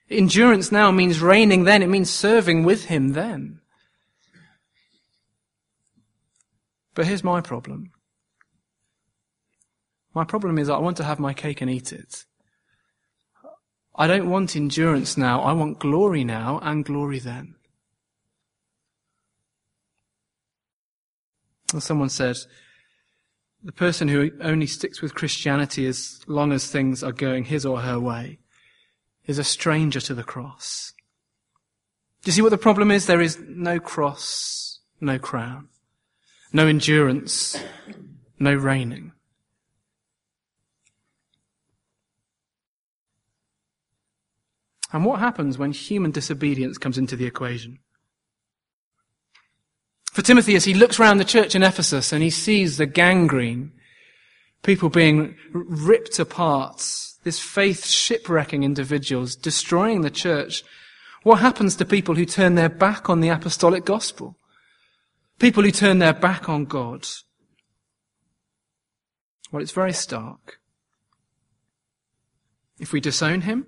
Endurance 0.09 0.71
now 0.71 0.89
means 0.91 1.19
reigning 1.19 1.65
then, 1.65 1.83
it 1.83 1.87
means 1.87 2.09
serving 2.09 2.63
with 2.63 2.85
him 2.85 3.09
then. 3.09 3.59
But 6.93 7.07
here's 7.07 7.23
my 7.23 7.41
problem. 7.41 7.91
My 10.15 10.23
problem 10.23 10.57
is 10.57 10.69
I 10.69 10.79
want 10.79 10.97
to 10.97 11.03
have 11.03 11.19
my 11.19 11.33
cake 11.33 11.61
and 11.61 11.69
eat 11.69 11.91
it. 11.91 12.25
I 13.93 14.07
don't 14.07 14.29
want 14.29 14.55
endurance 14.55 15.17
now. 15.17 15.41
I 15.41 15.51
want 15.53 15.79
glory 15.79 16.23
now 16.23 16.59
and 16.63 16.85
glory 16.85 17.19
then. 17.19 17.56
Someone 21.79 22.09
said, 22.09 22.37
the 23.63 23.71
person 23.71 24.07
who 24.07 24.31
only 24.41 24.67
sticks 24.67 25.01
with 25.01 25.15
Christianity 25.15 25.85
as 25.87 26.21
long 26.27 26.51
as 26.51 26.71
things 26.71 27.03
are 27.03 27.11
going 27.11 27.45
his 27.45 27.65
or 27.65 27.81
her 27.81 27.99
way 27.99 28.39
is 29.25 29.37
a 29.37 29.43
stranger 29.43 29.99
to 29.99 30.13
the 30.13 30.23
cross. 30.23 30.93
Do 32.23 32.29
you 32.29 32.33
see 32.33 32.41
what 32.41 32.49
the 32.49 32.57
problem 32.57 32.91
is? 32.91 33.05
There 33.05 33.21
is 33.21 33.39
no 33.47 33.79
cross, 33.79 34.79
no 35.01 35.19
crown, 35.19 35.67
no 36.53 36.67
endurance, 36.67 37.61
no 38.39 38.53
reigning. 38.53 39.11
And 44.93 45.03
what 45.03 45.19
happens 45.19 45.57
when 45.57 45.73
human 45.73 46.11
disobedience 46.11 46.77
comes 46.77 46.97
into 46.97 47.17
the 47.17 47.25
equation? 47.25 47.79
For 50.17 50.23
Timothy, 50.23 50.55
as 50.55 50.65
he 50.65 50.73
looks 50.73 50.99
around 50.99 51.19
the 51.19 51.23
church 51.23 51.53
in 51.53 51.61
Ephesus 51.61 52.11
and 52.11 52.23
he 52.23 52.31
sees 52.31 52.77
the 52.77 52.87
gangrene, 52.87 53.71
people 54.63 54.89
being 54.89 55.35
ripped 55.53 56.17
apart, 56.17 56.77
this 57.23 57.39
faith 57.39 57.85
shipwrecking 57.85 58.63
individuals, 58.63 59.35
destroying 59.35 60.01
the 60.01 60.09
church, 60.09 60.63
what 61.21 61.41
happens 61.41 61.75
to 61.75 61.85
people 61.85 62.15
who 62.15 62.25
turn 62.25 62.55
their 62.55 62.67
back 62.67 63.11
on 63.11 63.21
the 63.21 63.29
apostolic 63.29 63.85
gospel? 63.85 64.35
People 65.37 65.61
who 65.61 65.69
turn 65.69 65.99
their 65.99 66.13
back 66.13 66.49
on 66.49 66.65
God? 66.65 67.05
Well, 69.51 69.61
it's 69.61 69.71
very 69.71 69.93
stark. 69.93 70.57
If 72.79 72.91
we 72.91 72.99
disown 72.99 73.41
him, 73.41 73.67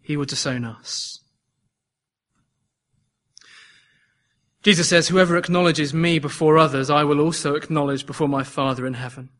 he 0.00 0.16
will 0.16 0.24
disown 0.24 0.64
us. 0.64 1.21
Jesus 4.62 4.88
says, 4.88 5.08
Whoever 5.08 5.36
acknowledges 5.36 5.92
me 5.92 6.18
before 6.18 6.56
others, 6.56 6.88
I 6.88 7.04
will 7.04 7.20
also 7.20 7.54
acknowledge 7.54 8.06
before 8.06 8.28
my 8.28 8.44
Father 8.44 8.86
in 8.86 8.94
heaven. 8.94 9.30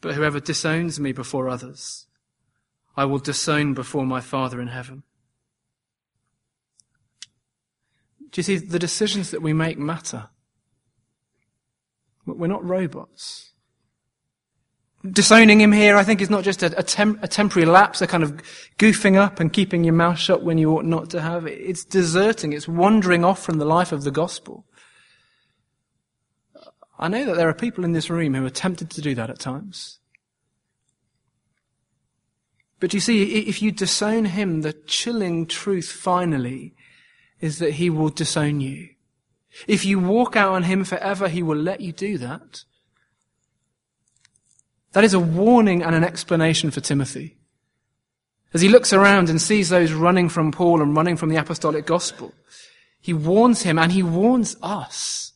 But 0.00 0.14
whoever 0.14 0.40
disowns 0.40 0.98
me 0.98 1.12
before 1.12 1.48
others, 1.48 2.06
I 2.96 3.04
will 3.04 3.20
disown 3.20 3.74
before 3.74 4.04
my 4.04 4.20
Father 4.20 4.60
in 4.60 4.68
heaven. 4.68 5.04
Do 8.30 8.38
you 8.38 8.42
see, 8.42 8.56
the 8.56 8.78
decisions 8.78 9.30
that 9.30 9.42
we 9.42 9.52
make 9.52 9.78
matter. 9.78 10.30
We're 12.26 12.46
not 12.48 12.64
robots. 12.64 13.51
Disowning 15.10 15.60
him 15.60 15.72
here, 15.72 15.96
I 15.96 16.04
think, 16.04 16.20
is 16.20 16.30
not 16.30 16.44
just 16.44 16.62
a, 16.62 16.66
a, 16.78 17.16
a, 17.22 17.28
temporary 17.28 17.66
lapse, 17.66 18.00
a 18.00 18.06
kind 18.06 18.22
of 18.22 18.40
goofing 18.78 19.16
up 19.16 19.40
and 19.40 19.52
keeping 19.52 19.82
your 19.82 19.94
mouth 19.94 20.18
shut 20.18 20.44
when 20.44 20.58
you 20.58 20.70
ought 20.70 20.84
not 20.84 21.10
to 21.10 21.20
have. 21.20 21.44
It's 21.46 21.84
deserting. 21.84 22.52
It's 22.52 22.68
wandering 22.68 23.24
off 23.24 23.42
from 23.42 23.58
the 23.58 23.64
life 23.64 23.90
of 23.90 24.04
the 24.04 24.12
gospel. 24.12 24.64
I 27.00 27.08
know 27.08 27.24
that 27.24 27.34
there 27.34 27.48
are 27.48 27.54
people 27.54 27.84
in 27.84 27.92
this 27.92 28.08
room 28.08 28.34
who 28.34 28.46
are 28.46 28.50
tempted 28.50 28.90
to 28.90 29.00
do 29.00 29.12
that 29.16 29.28
at 29.28 29.40
times. 29.40 29.98
But 32.78 32.94
you 32.94 33.00
see, 33.00 33.48
if 33.48 33.60
you 33.60 33.72
disown 33.72 34.26
him, 34.26 34.60
the 34.60 34.72
chilling 34.72 35.46
truth 35.46 35.90
finally 35.90 36.74
is 37.40 37.58
that 37.58 37.74
he 37.74 37.90
will 37.90 38.08
disown 38.08 38.60
you. 38.60 38.90
If 39.66 39.84
you 39.84 39.98
walk 39.98 40.36
out 40.36 40.52
on 40.52 40.62
him 40.62 40.84
forever, 40.84 41.28
he 41.28 41.42
will 41.42 41.56
let 41.56 41.80
you 41.80 41.92
do 41.92 42.18
that. 42.18 42.64
That 44.92 45.04
is 45.04 45.14
a 45.14 45.20
warning 45.20 45.82
and 45.82 45.94
an 45.94 46.04
explanation 46.04 46.70
for 46.70 46.80
Timothy. 46.80 47.36
As 48.54 48.60
he 48.60 48.68
looks 48.68 48.92
around 48.92 49.30
and 49.30 49.40
sees 49.40 49.70
those 49.70 49.92
running 49.92 50.28
from 50.28 50.52
Paul 50.52 50.82
and 50.82 50.94
running 50.94 51.16
from 51.16 51.30
the 51.30 51.36
apostolic 51.36 51.86
gospel, 51.86 52.34
he 53.00 53.12
warns 53.12 53.62
him 53.62 53.78
and 53.78 53.92
he 53.92 54.02
warns 54.02 54.56
us. 54.62 55.32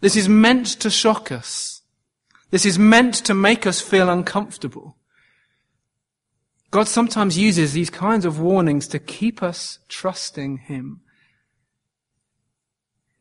This 0.00 0.16
is 0.16 0.28
meant 0.28 0.66
to 0.80 0.90
shock 0.90 1.32
us. 1.32 1.82
This 2.50 2.64
is 2.64 2.78
meant 2.78 3.14
to 3.14 3.34
make 3.34 3.66
us 3.66 3.80
feel 3.80 4.08
uncomfortable. 4.08 4.96
God 6.70 6.86
sometimes 6.86 7.38
uses 7.38 7.72
these 7.72 7.90
kinds 7.90 8.24
of 8.24 8.40
warnings 8.40 8.86
to 8.88 8.98
keep 8.98 9.42
us 9.42 9.78
trusting 9.88 10.58
Him. 10.58 11.00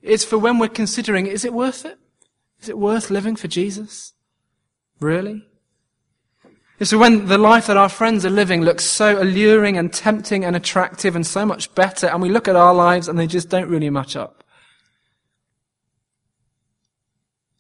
It's 0.02 0.26
for 0.26 0.38
when 0.38 0.60
we're 0.60 0.68
considering, 0.68 1.28
is 1.28 1.46
it 1.46 1.54
worth 1.54 1.86
it? 1.86 1.98
Is 2.62 2.70
it 2.70 2.78
worth 2.78 3.10
living 3.10 3.36
for 3.36 3.48
Jesus? 3.48 4.14
Really? 5.00 5.44
So 6.82 7.00
when 7.00 7.26
the 7.26 7.40
life 7.40 7.68
that 7.68 7.78
our 7.78 7.90
friends 7.90 8.24
are 8.26 8.30
living 8.30 8.62
looks 8.62 8.86
so 8.86 9.22
alluring 9.22 9.78
and 9.78 9.92
tempting 9.92 10.46
and 10.46 10.56
attractive 10.56 11.16
and 11.16 11.26
so 11.26 11.46
much 11.46 11.74
better, 11.74 12.08
and 12.08 12.22
we 12.22 12.30
look 12.30 12.48
at 12.48 12.56
our 12.56 12.74
lives 12.74 13.08
and 13.08 13.18
they 13.18 13.26
just 13.26 13.50
don't 13.50 13.70
really 13.70 13.90
match 13.90 14.16
up. 14.16 14.44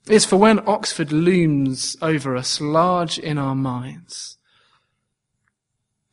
It's 0.07 0.25
for 0.25 0.37
when 0.37 0.67
Oxford 0.67 1.11
looms 1.11 1.97
over 2.01 2.37
us 2.37 2.61
large 2.61 3.17
in 3.17 3.37
our 3.37 3.55
minds. 3.55 4.37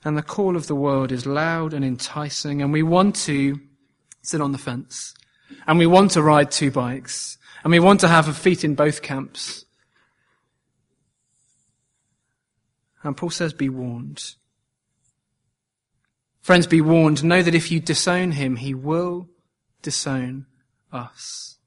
And 0.04 0.18
the 0.18 0.22
call 0.22 0.56
of 0.56 0.66
the 0.66 0.74
world 0.74 1.12
is 1.12 1.26
loud 1.26 1.72
and 1.72 1.84
enticing, 1.84 2.60
and 2.60 2.72
we 2.72 2.82
want 2.82 3.16
to 3.16 3.60
sit 4.22 4.40
on 4.40 4.52
the 4.52 4.58
fence. 4.58 5.14
And 5.66 5.78
we 5.78 5.86
want 5.86 6.10
to 6.12 6.22
ride 6.22 6.50
two 6.50 6.70
bikes. 6.70 7.38
And 7.62 7.70
we 7.70 7.78
want 7.78 8.00
to 8.00 8.08
have 8.08 8.28
a 8.28 8.34
feet 8.34 8.64
in 8.64 8.74
both 8.74 9.02
camps. 9.02 9.64
And 13.04 13.16
Paul 13.16 13.30
says, 13.30 13.52
be 13.52 13.68
warned. 13.68 14.34
Friends, 16.40 16.66
be 16.66 16.80
warned. 16.80 17.22
Know 17.22 17.42
that 17.42 17.54
if 17.54 17.70
you 17.70 17.80
disown 17.80 18.32
him, 18.32 18.56
he 18.56 18.74
will 18.74 19.28
disown 19.82 20.46
us. 20.92 21.58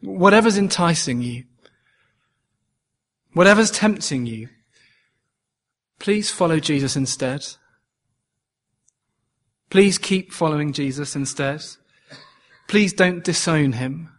Whatever's 0.00 0.58
enticing 0.58 1.22
you, 1.22 1.44
whatever's 3.32 3.70
tempting 3.70 4.26
you, 4.26 4.48
please 5.98 6.30
follow 6.30 6.60
Jesus 6.60 6.96
instead. 6.96 7.46
Please 9.70 9.98
keep 9.98 10.32
following 10.32 10.72
Jesus 10.72 11.14
instead. 11.14 11.62
Please 12.68 12.92
don't 12.92 13.24
disown 13.24 13.72
him. 13.72 14.10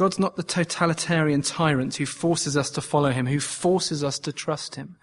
God's 0.00 0.18
not 0.18 0.36
the 0.36 0.42
totalitarian 0.42 1.42
tyrant 1.42 1.96
who 1.96 2.06
forces 2.06 2.56
us 2.56 2.70
to 2.70 2.80
follow 2.80 3.10
him, 3.10 3.26
who 3.26 3.38
forces 3.38 4.02
us 4.02 4.18
to 4.20 4.32
trust 4.32 4.76
him. 4.76 4.96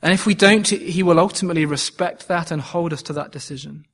And 0.00 0.12
if 0.12 0.26
we 0.26 0.32
don't, 0.32 0.68
he 0.68 1.02
will 1.02 1.18
ultimately 1.18 1.64
respect 1.64 2.28
that 2.28 2.52
and 2.52 2.62
hold 2.62 2.92
us 2.92 3.02
to 3.02 3.12
that 3.14 3.32
decision. 3.32 3.84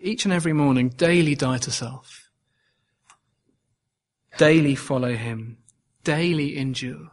Each 0.00 0.24
and 0.24 0.34
every 0.34 0.52
morning, 0.52 0.88
daily 0.88 1.36
die 1.36 1.58
to 1.58 1.70
self. 1.70 2.28
Daily 4.36 4.74
follow 4.74 5.14
him. 5.14 5.58
Daily 6.02 6.58
endure. 6.58 7.12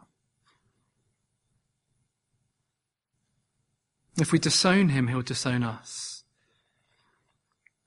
If 4.18 4.32
we 4.32 4.40
disown 4.40 4.88
him, 4.88 5.06
he'll 5.06 5.22
disown 5.22 5.62
us. 5.62 6.09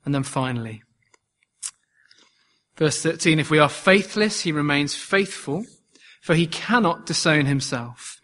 And 0.05 0.13
then 0.13 0.23
finally, 0.23 0.83
verse 2.75 3.01
13, 3.01 3.39
if 3.39 3.49
we 3.49 3.59
are 3.59 3.69
faithless, 3.69 4.41
he 4.41 4.51
remains 4.51 4.95
faithful, 4.95 5.65
for 6.21 6.35
he 6.35 6.47
cannot 6.47 7.05
disown 7.05 7.45
himself. 7.45 8.19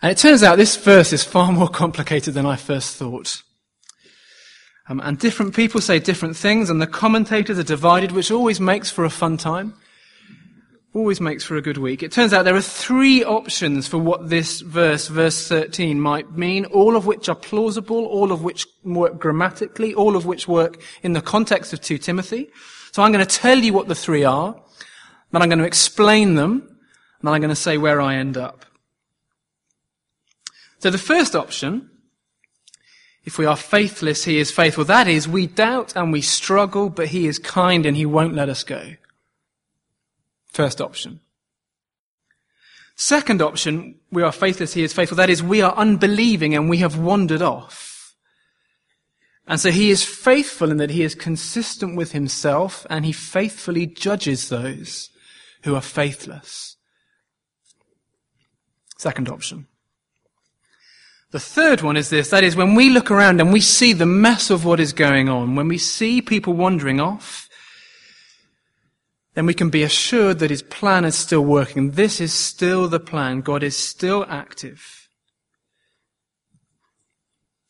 And 0.00 0.12
it 0.12 0.18
turns 0.18 0.42
out 0.42 0.56
this 0.56 0.76
verse 0.76 1.12
is 1.12 1.24
far 1.24 1.52
more 1.52 1.68
complicated 1.82 2.34
than 2.34 2.46
I 2.46 2.56
first 2.56 2.96
thought. 2.96 3.42
Um, 4.88 5.00
and 5.00 5.18
different 5.18 5.54
people 5.54 5.82
say 5.82 5.98
different 5.98 6.36
things, 6.36 6.70
and 6.70 6.80
the 6.80 6.86
commentators 6.86 7.58
are 7.58 7.64
divided, 7.64 8.12
which 8.12 8.30
always 8.30 8.58
makes 8.58 8.90
for 8.90 9.04
a 9.04 9.10
fun 9.10 9.36
time 9.36 9.74
always 10.94 11.20
makes 11.20 11.44
for 11.44 11.56
a 11.56 11.62
good 11.62 11.76
week. 11.78 12.02
It 12.02 12.12
turns 12.12 12.32
out 12.32 12.44
there 12.44 12.56
are 12.56 12.62
three 12.62 13.22
options 13.22 13.86
for 13.86 13.98
what 13.98 14.30
this 14.30 14.60
verse, 14.60 15.08
verse 15.08 15.46
13, 15.46 16.00
might 16.00 16.32
mean, 16.32 16.64
all 16.66 16.96
of 16.96 17.06
which 17.06 17.28
are 17.28 17.34
plausible, 17.34 18.06
all 18.06 18.32
of 18.32 18.42
which 18.42 18.66
work 18.84 19.18
grammatically, 19.18 19.94
all 19.94 20.16
of 20.16 20.24
which 20.24 20.48
work 20.48 20.80
in 21.02 21.12
the 21.12 21.20
context 21.20 21.72
of 21.72 21.80
2 21.80 21.98
Timothy. 21.98 22.48
So 22.92 23.02
I'm 23.02 23.12
going 23.12 23.24
to 23.24 23.36
tell 23.36 23.58
you 23.58 23.72
what 23.72 23.88
the 23.88 23.94
three 23.94 24.24
are, 24.24 24.54
then 25.30 25.42
I'm 25.42 25.48
going 25.48 25.58
to 25.58 25.66
explain 25.66 26.36
them, 26.36 26.62
and 26.62 27.26
then 27.26 27.34
I'm 27.34 27.40
going 27.40 27.50
to 27.50 27.56
say 27.56 27.76
where 27.76 28.00
I 28.00 28.16
end 28.16 28.36
up. 28.36 28.64
So 30.78 30.90
the 30.90 30.98
first 30.98 31.36
option, 31.36 31.90
if 33.24 33.36
we 33.36 33.44
are 33.44 33.56
faithless, 33.56 34.24
he 34.24 34.38
is 34.38 34.50
faithful. 34.50 34.84
That 34.84 35.06
is, 35.06 35.28
we 35.28 35.46
doubt 35.46 35.94
and 35.94 36.12
we 36.12 36.22
struggle, 36.22 36.88
but 36.88 37.08
he 37.08 37.26
is 37.26 37.38
kind 37.38 37.84
and 37.84 37.96
he 37.96 38.06
won't 38.06 38.34
let 38.34 38.48
us 38.48 38.64
go. 38.64 38.94
First 40.48 40.80
option. 40.80 41.20
Second 42.96 43.40
option, 43.40 43.94
we 44.10 44.22
are 44.22 44.32
faithless, 44.32 44.74
he 44.74 44.82
is 44.82 44.92
faithful. 44.92 45.16
That 45.16 45.30
is, 45.30 45.42
we 45.42 45.62
are 45.62 45.74
unbelieving 45.76 46.54
and 46.54 46.68
we 46.68 46.78
have 46.78 46.98
wandered 46.98 47.42
off. 47.42 48.16
And 49.46 49.60
so 49.60 49.70
he 49.70 49.90
is 49.90 50.04
faithful 50.04 50.70
in 50.70 50.76
that 50.78 50.90
he 50.90 51.02
is 51.02 51.14
consistent 51.14 51.96
with 51.96 52.12
himself 52.12 52.86
and 52.90 53.06
he 53.06 53.12
faithfully 53.12 53.86
judges 53.86 54.48
those 54.48 55.10
who 55.62 55.74
are 55.74 55.80
faithless. 55.80 56.76
Second 58.98 59.28
option. 59.28 59.68
The 61.30 61.40
third 61.40 61.82
one 61.82 61.96
is 61.96 62.10
this, 62.10 62.30
that 62.30 62.42
is 62.42 62.56
when 62.56 62.74
we 62.74 62.90
look 62.90 63.10
around 63.10 63.40
and 63.40 63.52
we 63.52 63.60
see 63.60 63.92
the 63.92 64.06
mess 64.06 64.50
of 64.50 64.64
what 64.64 64.80
is 64.80 64.92
going 64.92 65.28
on, 65.28 65.54
when 65.54 65.68
we 65.68 65.78
see 65.78 66.20
people 66.20 66.54
wandering 66.54 67.00
off, 67.00 67.47
then 69.38 69.46
we 69.46 69.54
can 69.54 69.70
be 69.70 69.84
assured 69.84 70.40
that 70.40 70.50
his 70.50 70.64
plan 70.64 71.04
is 71.04 71.14
still 71.14 71.42
working. 71.44 71.92
This 71.92 72.20
is 72.20 72.34
still 72.34 72.88
the 72.88 72.98
plan. 72.98 73.40
God 73.40 73.62
is 73.62 73.76
still 73.76 74.26
active. 74.28 75.08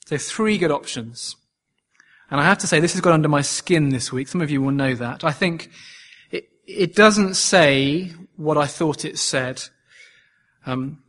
So 0.07 0.17
three 0.17 0.57
good 0.57 0.71
options. 0.71 1.37
And 2.31 2.41
I 2.41 2.45
have 2.45 2.57
to 2.61 2.67
say, 2.67 2.81
this 2.81 2.95
has 2.95 3.03
got 3.03 3.13
under 3.13 3.29
my 3.29 3.43
skin 3.43 3.91
this 3.91 4.11
week. 4.11 4.29
Some 4.29 4.41
of 4.41 4.51
you 4.51 4.63
will 4.63 4.71
know 4.71 4.95
that. 4.95 5.25
I 5.25 5.33
think 5.33 5.69
it, 6.31 6.49
it 6.67 6.95
doesn't 6.95 7.35
say 7.35 8.15
what 8.37 8.57
I 8.57 8.65
thought 8.65 9.05
it 9.05 9.19
said. 9.19 9.63
Um, 10.65 11.03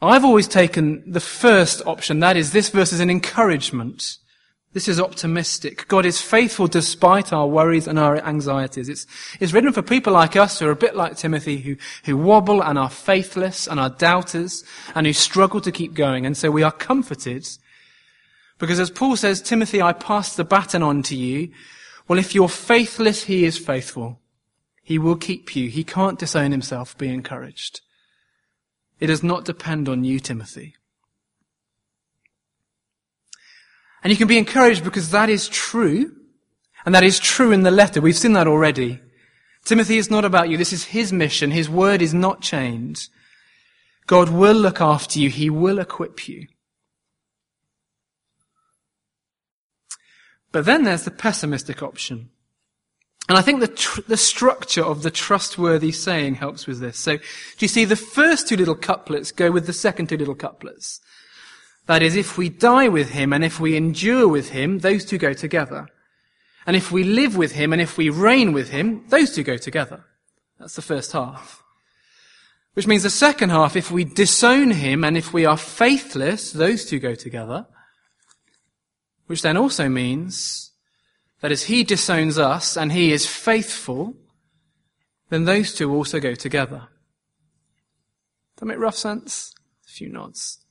I've 0.00 0.24
always 0.24 0.46
taken 0.46 1.02
the 1.10 1.18
first 1.18 1.82
option, 1.86 2.20
that 2.20 2.36
is, 2.36 2.52
this 2.52 2.68
verse 2.68 2.92
is 2.92 3.00
an 3.00 3.10
encouragement. 3.10 4.18
This 4.74 4.88
is 4.88 5.00
optimistic. 5.00 5.86
God 5.86 6.04
is 6.04 6.20
faithful 6.20 6.66
despite 6.66 7.32
our 7.32 7.46
worries 7.46 7.86
and 7.86 7.96
our 7.96 8.18
anxieties. 8.18 8.88
It's, 8.88 9.06
it's 9.38 9.52
written 9.52 9.72
for 9.72 9.82
people 9.82 10.12
like 10.12 10.34
us 10.34 10.58
who 10.58 10.66
are 10.66 10.72
a 10.72 10.76
bit 10.76 10.96
like 10.96 11.16
Timothy, 11.16 11.58
who, 11.58 11.76
who 12.04 12.16
wobble 12.16 12.60
and 12.60 12.76
are 12.76 12.90
faithless 12.90 13.68
and 13.68 13.78
are 13.78 13.88
doubters 13.88 14.64
and 14.96 15.06
who 15.06 15.12
struggle 15.12 15.60
to 15.60 15.70
keep 15.70 15.94
going. 15.94 16.26
And 16.26 16.36
so 16.36 16.50
we 16.50 16.64
are 16.64 16.72
comforted 16.72 17.46
because 18.58 18.80
as 18.80 18.90
Paul 18.90 19.16
says, 19.16 19.40
Timothy, 19.40 19.80
I 19.80 19.92
pass 19.92 20.34
the 20.34 20.44
baton 20.44 20.82
on 20.82 21.04
to 21.04 21.16
you. 21.16 21.50
Well, 22.08 22.18
if 22.18 22.34
you're 22.34 22.48
faithless, 22.48 23.24
he 23.24 23.44
is 23.44 23.56
faithful. 23.56 24.20
He 24.82 24.98
will 24.98 25.16
keep 25.16 25.54
you. 25.54 25.68
He 25.68 25.84
can't 25.84 26.18
disown 26.18 26.50
himself. 26.50 26.98
Be 26.98 27.08
encouraged. 27.08 27.80
It 28.98 29.06
does 29.06 29.22
not 29.22 29.44
depend 29.44 29.88
on 29.88 30.02
you, 30.02 30.18
Timothy. 30.18 30.74
And 34.04 34.10
you 34.10 34.16
can 34.18 34.28
be 34.28 34.38
encouraged 34.38 34.84
because 34.84 35.10
that 35.10 35.30
is 35.30 35.48
true. 35.48 36.14
And 36.84 36.94
that 36.94 37.02
is 37.02 37.18
true 37.18 37.50
in 37.50 37.62
the 37.62 37.70
letter. 37.70 38.02
We've 38.02 38.16
seen 38.16 38.34
that 38.34 38.46
already. 38.46 39.00
Timothy 39.64 39.96
is 39.96 40.10
not 40.10 40.26
about 40.26 40.50
you. 40.50 40.58
This 40.58 40.74
is 40.74 40.84
his 40.84 41.10
mission. 41.12 41.50
His 41.50 41.70
word 41.70 42.02
is 42.02 42.12
not 42.12 42.42
changed. 42.42 43.08
God 44.06 44.28
will 44.28 44.54
look 44.54 44.82
after 44.82 45.18
you. 45.18 45.30
He 45.30 45.48
will 45.48 45.78
equip 45.78 46.28
you. 46.28 46.46
But 50.52 50.66
then 50.66 50.84
there's 50.84 51.04
the 51.04 51.10
pessimistic 51.10 51.82
option. 51.82 52.28
And 53.28 53.38
I 53.38 53.42
think 53.42 53.60
the, 53.60 53.68
tr- 53.68 54.02
the 54.06 54.18
structure 54.18 54.84
of 54.84 55.02
the 55.02 55.10
trustworthy 55.10 55.90
saying 55.90 56.34
helps 56.34 56.66
with 56.66 56.80
this. 56.80 56.98
So, 56.98 57.16
do 57.16 57.24
you 57.58 57.68
see 57.68 57.86
the 57.86 57.96
first 57.96 58.46
two 58.46 58.56
little 58.56 58.74
couplets 58.74 59.32
go 59.32 59.50
with 59.50 59.66
the 59.66 59.72
second 59.72 60.10
two 60.10 60.18
little 60.18 60.34
couplets? 60.34 61.00
That 61.86 62.02
is, 62.02 62.16
if 62.16 62.38
we 62.38 62.48
die 62.48 62.88
with 62.88 63.10
him 63.10 63.32
and 63.32 63.44
if 63.44 63.60
we 63.60 63.76
endure 63.76 64.26
with 64.26 64.50
him, 64.50 64.78
those 64.78 65.04
two 65.04 65.18
go 65.18 65.32
together. 65.32 65.88
And 66.66 66.76
if 66.76 66.90
we 66.90 67.04
live 67.04 67.36
with 67.36 67.52
him 67.52 67.72
and 67.72 67.82
if 67.82 67.98
we 67.98 68.08
reign 68.08 68.52
with 68.52 68.70
him, 68.70 69.04
those 69.08 69.34
two 69.34 69.42
go 69.42 69.58
together. 69.58 70.04
That's 70.58 70.76
the 70.76 70.82
first 70.82 71.12
half. 71.12 71.62
Which 72.72 72.86
means 72.86 73.02
the 73.02 73.10
second 73.10 73.50
half, 73.50 73.76
if 73.76 73.90
we 73.90 74.04
disown 74.04 74.70
him 74.70 75.04
and 75.04 75.16
if 75.16 75.32
we 75.32 75.44
are 75.44 75.58
faithless, 75.58 76.52
those 76.52 76.86
two 76.86 76.98
go 76.98 77.14
together. 77.14 77.66
Which 79.26 79.42
then 79.42 79.56
also 79.56 79.88
means 79.88 80.72
that 81.40 81.52
as 81.52 81.64
he 81.64 81.84
disowns 81.84 82.38
us 82.38 82.76
and 82.76 82.92
he 82.92 83.12
is 83.12 83.26
faithful, 83.26 84.14
then 85.28 85.44
those 85.44 85.74
two 85.74 85.94
also 85.94 86.18
go 86.18 86.34
together. 86.34 86.88
Does 88.56 88.60
that 88.60 88.66
make 88.66 88.78
rough 88.78 88.96
sense? 88.96 89.54
A 89.86 89.90
few 89.90 90.08
nods. 90.08 90.63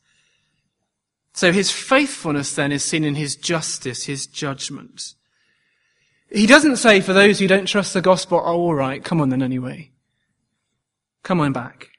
So 1.34 1.52
his 1.52 1.72
faithfulness 1.72 2.54
then 2.54 2.72
is 2.72 2.84
seen 2.84 3.04
in 3.04 3.16
his 3.16 3.36
justice, 3.36 4.04
his 4.04 4.28
judgment. 4.28 5.16
He 6.30 6.46
doesn't 6.46 6.78
say 6.78 7.02
for 7.02 7.14
those 7.14 7.40
who 7.40 7.48
don't 7.48 7.66
trust 7.66 7.94
the 7.94 8.02
gospel, 8.02 8.42
oh, 8.44 8.54
all 8.54 8.76
right, 8.76 9.04
come 9.04 9.20
on 9.20 9.30
then 9.30 9.42
anyway. 9.42 9.92
Come 11.24 11.40
on 11.40 11.54
back. 11.54 11.90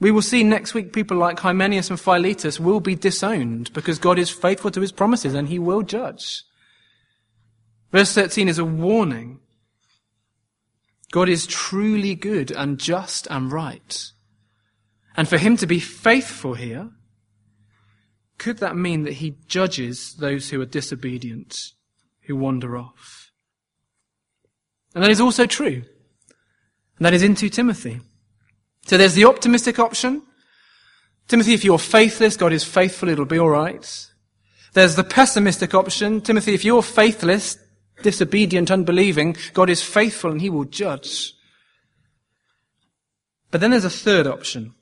We 0.00 0.10
will 0.10 0.22
see 0.22 0.42
next 0.42 0.74
week 0.74 0.92
people 0.92 1.16
like 1.16 1.40
Hymenaeus 1.40 1.90
and 1.90 2.00
Philetus 2.00 2.58
will 2.58 2.80
be 2.80 2.94
disowned 2.94 3.72
because 3.72 3.98
God 3.98 4.18
is 4.18 4.30
faithful 4.30 4.70
to 4.72 4.80
his 4.80 4.92
promises 4.92 5.34
and 5.34 5.48
he 5.48 5.58
will 5.58 5.82
judge. 5.82 6.42
Verse 7.92 8.12
13 8.12 8.48
is 8.48 8.58
a 8.58 8.64
warning. 8.64 9.38
God 11.12 11.28
is 11.28 11.46
truly 11.46 12.16
good 12.16 12.50
and 12.50 12.78
just 12.78 13.28
and 13.30 13.52
right. 13.52 14.10
And 15.16 15.28
for 15.28 15.38
him 15.38 15.56
to 15.58 15.66
be 15.66 15.78
faithful 15.78 16.54
here, 16.54 16.90
could 18.38 18.58
that 18.58 18.76
mean 18.76 19.02
that 19.04 19.14
he 19.14 19.36
judges 19.46 20.14
those 20.14 20.50
who 20.50 20.60
are 20.60 20.66
disobedient, 20.66 21.72
who 22.22 22.36
wander 22.36 22.76
off? 22.76 23.30
And 24.94 25.02
that 25.02 25.10
is 25.10 25.20
also 25.20 25.46
true. 25.46 25.82
And 26.98 27.06
that 27.06 27.14
is 27.14 27.22
in 27.22 27.34
2 27.34 27.48
Timothy. 27.48 28.00
So 28.86 28.96
there's 28.96 29.14
the 29.14 29.24
optimistic 29.24 29.78
option. 29.78 30.22
Timothy, 31.26 31.54
if 31.54 31.64
you're 31.64 31.78
faithless, 31.78 32.36
God 32.36 32.52
is 32.52 32.64
faithful, 32.64 33.08
it'll 33.08 33.24
be 33.24 33.38
alright. 33.38 34.06
There's 34.74 34.96
the 34.96 35.04
pessimistic 35.04 35.74
option. 35.74 36.20
Timothy, 36.20 36.54
if 36.54 36.64
you're 36.64 36.82
faithless, 36.82 37.58
disobedient, 38.02 38.70
unbelieving, 38.70 39.36
God 39.52 39.70
is 39.70 39.82
faithful 39.82 40.30
and 40.30 40.40
he 40.40 40.50
will 40.50 40.64
judge. 40.64 41.34
But 43.50 43.60
then 43.60 43.70
there's 43.70 43.84
a 43.84 43.90
third 43.90 44.26
option. 44.26 44.74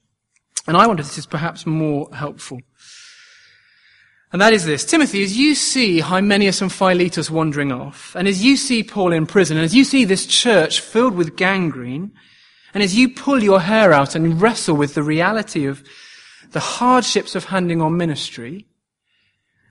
And 0.66 0.76
I 0.76 0.86
wonder 0.86 1.02
if 1.02 1.08
this 1.08 1.18
is 1.18 1.26
perhaps 1.26 1.66
more 1.66 2.08
helpful. 2.12 2.60
And 4.32 4.40
that 4.40 4.54
is 4.54 4.64
this. 4.64 4.84
Timothy, 4.86 5.22
as 5.22 5.36
you 5.36 5.54
see 5.54 6.00
Hymenaeus 6.00 6.62
and 6.62 6.72
Philetus 6.72 7.30
wandering 7.30 7.70
off, 7.70 8.16
and 8.16 8.26
as 8.26 8.42
you 8.42 8.56
see 8.56 8.82
Paul 8.82 9.12
in 9.12 9.26
prison, 9.26 9.58
and 9.58 9.64
as 9.64 9.74
you 9.74 9.84
see 9.84 10.04
this 10.04 10.24
church 10.24 10.80
filled 10.80 11.14
with 11.14 11.36
gangrene, 11.36 12.12
and 12.72 12.82
as 12.82 12.96
you 12.96 13.10
pull 13.10 13.42
your 13.42 13.60
hair 13.60 13.92
out 13.92 14.14
and 14.14 14.40
wrestle 14.40 14.74
with 14.74 14.94
the 14.94 15.02
reality 15.02 15.66
of 15.66 15.84
the 16.52 16.60
hardships 16.60 17.34
of 17.34 17.44
handing 17.44 17.82
on 17.82 17.98
ministry, 17.98 18.66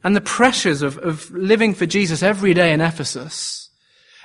and 0.04 0.15
the 0.15 0.21
pressures 0.21 0.84
of, 0.84 0.97
of 1.00 1.32
living 1.32 1.74
for 1.74 1.88
Jesus 1.88 2.21
every 2.21 2.54
day 2.54 2.71
in 2.71 2.82
Ephesus, 2.82 3.69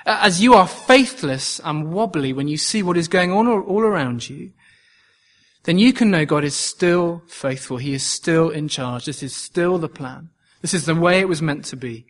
as 0.05 0.41
you 0.41 0.53
are 0.53 0.67
faithless 0.67 1.59
and 1.63 1.91
wobbly 1.91 2.31
when 2.31 2.47
you 2.47 2.57
see 2.57 2.83
what 2.83 2.97
is 2.97 3.07
going 3.07 3.31
on 3.31 3.47
all 3.47 3.81
around 3.81 4.29
you, 4.29 4.51
then 5.67 5.77
you 5.77 5.91
can 5.91 6.09
know 6.09 6.25
God 6.25 6.45
is 6.45 6.55
still 6.55 7.23
faithful. 7.27 7.75
He 7.75 7.93
is 7.93 8.01
still 8.01 8.49
in 8.49 8.69
charge. 8.69 9.03
This 9.03 9.21
is 9.21 9.35
still 9.35 9.77
the 9.77 9.89
plan. 9.89 10.29
This 10.61 10.73
is 10.73 10.85
the 10.85 10.95
way 10.95 11.19
it 11.19 11.27
was 11.27 11.41
meant 11.41 11.65
to 11.65 11.75
be. 11.75 12.05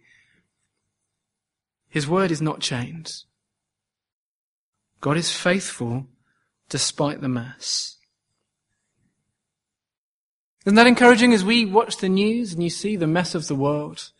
His 1.89 2.07
word 2.07 2.29
is 2.29 2.39
not 2.39 2.59
changed. 2.59 3.23
God 5.01 5.17
is 5.17 5.35
faithful 5.35 6.05
despite 6.69 7.19
the 7.19 7.27
mess. 7.27 7.95
Isn't 10.63 10.75
that 10.75 10.85
encouraging 10.85 11.33
as 11.33 11.43
we 11.43 11.65
watch 11.65 11.97
the 11.97 12.09
news 12.09 12.53
and 12.53 12.61
you 12.61 12.69
see 12.69 12.95
the 12.95 13.07
mess 13.07 13.33
of 13.33 13.47
the 13.47 13.55
world? 13.55 14.11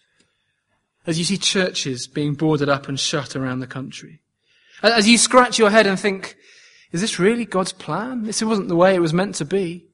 As 1.06 1.20
you 1.20 1.26
see 1.26 1.38
churches 1.38 2.08
being 2.08 2.34
boarded 2.34 2.70
up 2.70 2.88
and 2.88 3.00
shut 3.00 3.36
around 3.36 3.60
the 3.60 3.68
country? 3.68 4.20
As 4.82 5.08
you 5.08 5.20
scratch 5.20 5.60
your 5.60 5.70
head 5.70 5.86
and 5.86 6.00
think, 6.00 6.38
is 6.92 7.02
this 7.02 7.20
really 7.20 7.46
God's 7.46 7.74
plan? 7.74 8.24
This 8.24 8.42
wasn't 8.42 8.70
the 8.70 8.76
way 8.76 8.96
it 8.96 9.02
was 9.02 9.14
meant 9.14 9.36
to 9.36 9.46
be. 9.46 9.88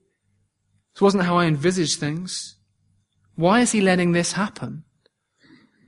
This 0.94 1.02
wasn't 1.02 1.24
how 1.24 1.38
I 1.38 1.46
envisaged 1.46 2.00
things. 2.00 2.58
Why 3.36 3.62
is 3.62 3.72
he 3.72 3.82
letting 3.82 4.12
this 4.12 4.34
happen? 4.34 4.84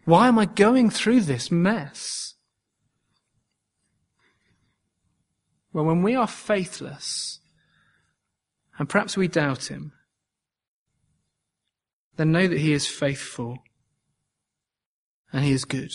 Why 0.06 0.28
am 0.28 0.40
I 0.40 0.46
going 0.46 0.90
through 0.90 1.22
this 1.22 1.52
mess? 1.52 2.34
Well, 5.74 5.86
when 5.86 6.04
we 6.04 6.16
are 6.16 6.28
faithless, 6.28 7.40
and 8.78 8.88
perhaps 8.88 9.18
we 9.18 9.28
doubt 9.28 9.70
him, 9.70 9.92
then 12.18 12.32
know 12.32 12.48
that 12.48 12.60
He 12.60 12.74
is 12.74 12.88
faithful 12.88 13.60
and 15.32 15.44
He 15.44 15.52
is 15.52 15.66
good. 15.66 15.92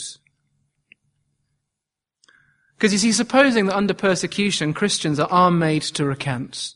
Because 2.80 2.94
you 2.94 2.98
see, 2.98 3.12
supposing 3.12 3.66
that 3.66 3.76
under 3.76 3.92
persecution 3.92 4.72
Christians 4.72 5.20
are 5.20 5.50
made 5.50 5.82
to 5.82 6.06
recant. 6.06 6.72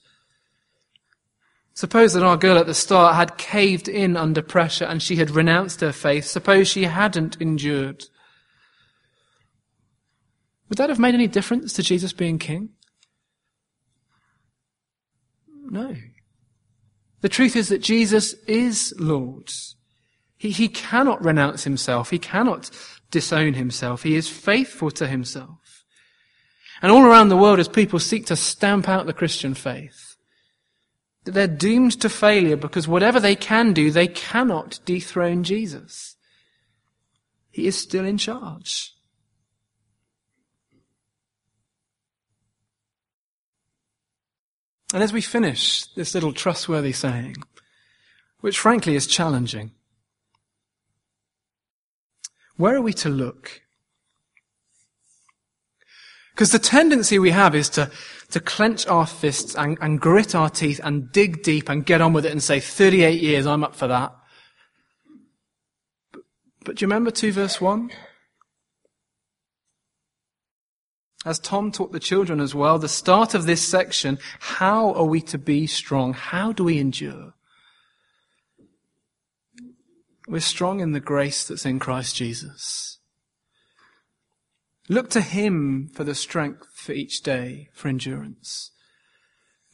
Suppose 1.73 2.12
that 2.12 2.23
our 2.23 2.37
girl 2.37 2.59
at 2.59 2.67
the 2.67 2.75
start 2.75 3.14
had 3.14 3.38
caved 3.38 3.88
in 3.88 4.14
under 4.14 4.43
pressure 4.43 4.85
and 4.85 5.03
she 5.03 5.17
had 5.17 5.31
renounced 5.31 5.81
her 5.81 5.93
faith. 5.93 6.27
Suppose 6.27 6.69
she 6.69 6.83
hadn't 6.83 7.40
endured. 7.40 8.05
Would 10.69 10.77
that 10.77 10.90
have 10.90 10.99
made 10.99 11.14
any 11.14 11.27
difference 11.27 11.73
to 11.73 11.83
Jesus 11.83 12.12
being 12.12 12.38
king? 12.38 12.69
No. 15.71 15.97
The 17.23 17.31
truth 17.31 17.57
is 17.57 17.71
that 17.71 17.81
Jesus 17.81 18.35
is 18.47 18.93
Lord. 18.99 19.51
He, 20.37 20.51
he 20.51 20.69
cannot 20.69 21.25
renounce 21.25 21.64
himself. 21.64 22.11
He 22.11 22.19
cannot 22.19 22.71
disown 23.11 23.55
himself. 23.55 24.03
He 24.03 24.17
is 24.17 24.29
faithful 24.29 24.90
to 24.90 25.07
himself. 25.07 25.63
And 26.82 26.90
all 26.90 27.04
around 27.04 27.28
the 27.28 27.37
world 27.37 27.58
as 27.58 27.68
people 27.68 27.98
seek 27.98 28.26
to 28.26 28.37
stamp 28.37 28.88
out 28.88 29.06
the 29.06 29.12
Christian 29.12 29.54
faith, 29.54 30.16
that 31.24 31.32
they're 31.32 31.46
doomed 31.46 32.00
to 32.00 32.08
failure 32.08 32.56
because 32.56 32.87
whatever 32.87 33.20
they 33.20 33.37
can 33.37 33.72
do, 33.72 33.90
they 33.90 34.08
cannot 34.08 34.80
dethrone 34.84 35.44
Jesus. 35.44 36.16
He 37.50 37.66
is 37.66 37.78
still 37.78 38.04
in 38.04 38.18
charge. 38.18 38.94
And 44.92 45.02
as 45.02 45.12
we 45.12 45.20
finish 45.20 45.87
this 45.94 46.14
little 46.14 46.32
trustworthy 46.32 46.92
saying, 46.92 47.37
which 48.40 48.58
frankly 48.58 48.94
is 48.94 49.08
challenging, 49.08 49.72
where 52.56 52.76
are 52.76 52.80
we 52.80 52.92
to 52.92 53.08
look? 53.08 53.63
Because 56.35 56.51
the 56.51 56.59
tendency 56.59 57.18
we 57.20 57.31
have 57.31 57.55
is 57.55 57.68
to, 57.70 57.90
to 58.31 58.40
clench 58.40 58.88
our 58.88 59.07
fists 59.07 59.55
and, 59.55 59.79
and 59.81 60.01
grit 60.01 60.35
our 60.35 60.51
teeth 60.51 60.81
and 60.83 61.12
dig 61.12 61.44
deep 61.44 61.68
and 61.68 61.87
get 61.87 62.01
on 62.01 62.12
with 62.12 62.27
it 62.27 62.33
and 62.33 62.42
say, 62.42 62.59
38 62.59 63.20
years, 63.23 63.47
I'm 63.47 63.62
up 63.62 63.77
for 63.77 63.87
that. 63.87 64.12
But, 66.12 66.23
but 66.64 66.77
do 66.77 66.83
you 66.83 66.88
remember 66.88 67.12
2 67.12 67.31
verse 67.31 67.61
1? 67.61 67.90
As 71.25 71.38
Tom 71.38 71.70
taught 71.70 71.92
the 71.92 72.01
children 72.01 72.40
as 72.40 72.53
well, 72.53 72.81
the 72.81 72.88
start 72.88 73.35
of 73.35 73.47
this 73.47 73.66
section, 73.66 74.18
how 74.40 74.92
are 74.94 75.07
we 75.07 75.20
to 75.23 75.38
be 75.38 75.68
strong? 75.68 76.14
How 76.14 76.53
do 76.53 76.64
we 76.64 76.79
endure? 76.79 77.33
We're 80.27 80.40
strong 80.40 80.81
in 80.81 80.92
the 80.92 81.01
grace 81.01 81.47
that's 81.47 81.64
in 81.64 81.79
Christ 81.79 82.16
Jesus. 82.16 82.93
Look 84.88 85.09
to 85.11 85.20
Him 85.20 85.88
for 85.92 86.05
the 86.05 86.14
strength 86.14 86.66
for 86.75 86.92
each 86.92 87.23
day, 87.23 87.68
for 87.73 87.88
endurance. 87.88 88.70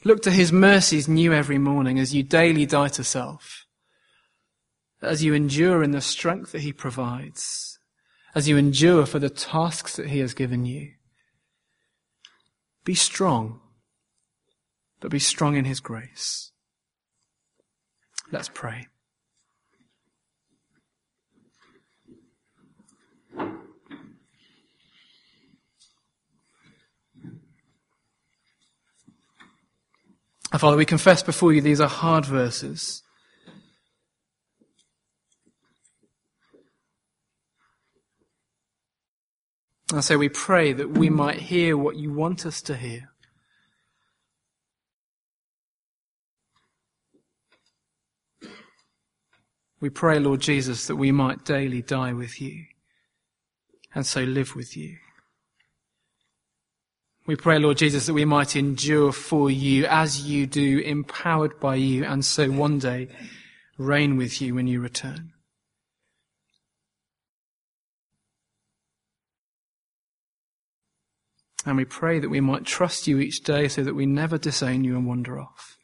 Look 0.04 0.22
to 0.22 0.30
His 0.30 0.52
mercies 0.52 1.08
new 1.08 1.32
every 1.32 1.58
morning 1.58 1.98
as 1.98 2.14
you 2.14 2.22
daily 2.22 2.64
die 2.64 2.88
to 2.88 3.04
self, 3.04 3.66
as 5.02 5.24
you 5.24 5.34
endure 5.34 5.82
in 5.82 5.90
the 5.90 6.00
strength 6.00 6.52
that 6.52 6.62
He 6.62 6.72
provides, 6.72 7.78
as 8.34 8.48
you 8.48 8.56
endure 8.56 9.04
for 9.04 9.18
the 9.18 9.30
tasks 9.30 9.96
that 9.96 10.10
He 10.10 10.20
has 10.20 10.32
given 10.32 10.64
you. 10.64 10.92
Be 12.84 12.94
strong, 12.94 13.60
but 15.00 15.10
be 15.10 15.18
strong 15.18 15.56
in 15.56 15.64
His 15.64 15.80
grace. 15.80 16.52
Let's 18.30 18.48
pray. 18.48 18.86
Father, 30.58 30.76
we 30.76 30.84
confess 30.84 31.22
before 31.22 31.52
you 31.52 31.60
these 31.60 31.80
are 31.80 31.88
hard 31.88 32.26
verses. 32.26 33.02
And 39.92 40.04
so 40.04 40.18
we 40.18 40.28
pray 40.28 40.72
that 40.72 40.90
we 40.90 41.08
might 41.08 41.40
hear 41.40 41.76
what 41.76 41.96
you 41.96 42.12
want 42.12 42.46
us 42.46 42.62
to 42.62 42.76
hear. 42.76 43.10
We 49.80 49.88
pray, 49.88 50.18
Lord 50.18 50.40
Jesus, 50.40 50.86
that 50.86 50.96
we 50.96 51.10
might 51.10 51.44
daily 51.44 51.80
die 51.80 52.12
with 52.12 52.40
you 52.40 52.64
and 53.94 54.06
so 54.06 54.20
live 54.22 54.54
with 54.54 54.76
you. 54.76 54.98
We 57.30 57.36
pray, 57.36 57.60
Lord 57.60 57.76
Jesus, 57.76 58.06
that 58.06 58.12
we 58.12 58.24
might 58.24 58.56
endure 58.56 59.12
for 59.12 59.52
you 59.52 59.86
as 59.86 60.28
you 60.28 60.48
do, 60.48 60.80
empowered 60.80 61.60
by 61.60 61.76
you, 61.76 62.04
and 62.04 62.24
so 62.24 62.50
one 62.50 62.80
day 62.80 63.06
reign 63.78 64.16
with 64.16 64.42
you 64.42 64.56
when 64.56 64.66
you 64.66 64.80
return. 64.80 65.32
And 71.64 71.76
we 71.76 71.84
pray 71.84 72.18
that 72.18 72.30
we 72.30 72.40
might 72.40 72.64
trust 72.64 73.06
you 73.06 73.20
each 73.20 73.44
day 73.44 73.68
so 73.68 73.84
that 73.84 73.94
we 73.94 74.06
never 74.06 74.36
disown 74.36 74.82
you 74.82 74.96
and 74.96 75.06
wander 75.06 75.38
off. 75.38 75.78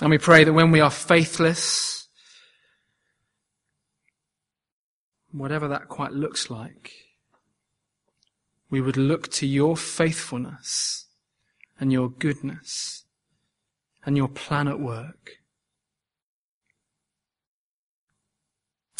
And 0.00 0.08
we 0.08 0.16
pray 0.16 0.44
that 0.44 0.54
when 0.54 0.70
we 0.70 0.80
are 0.80 0.90
faithless, 0.90 2.08
whatever 5.30 5.68
that 5.68 5.88
quite 5.88 6.12
looks 6.12 6.48
like, 6.48 6.90
we 8.70 8.80
would 8.80 8.96
look 8.96 9.28
to 9.32 9.46
your 9.46 9.76
faithfulness 9.76 11.06
and 11.78 11.92
your 11.92 12.08
goodness 12.08 13.04
and 14.04 14.16
your 14.16 14.28
plan 14.28 14.68
at 14.68 14.80
work. 14.80 15.32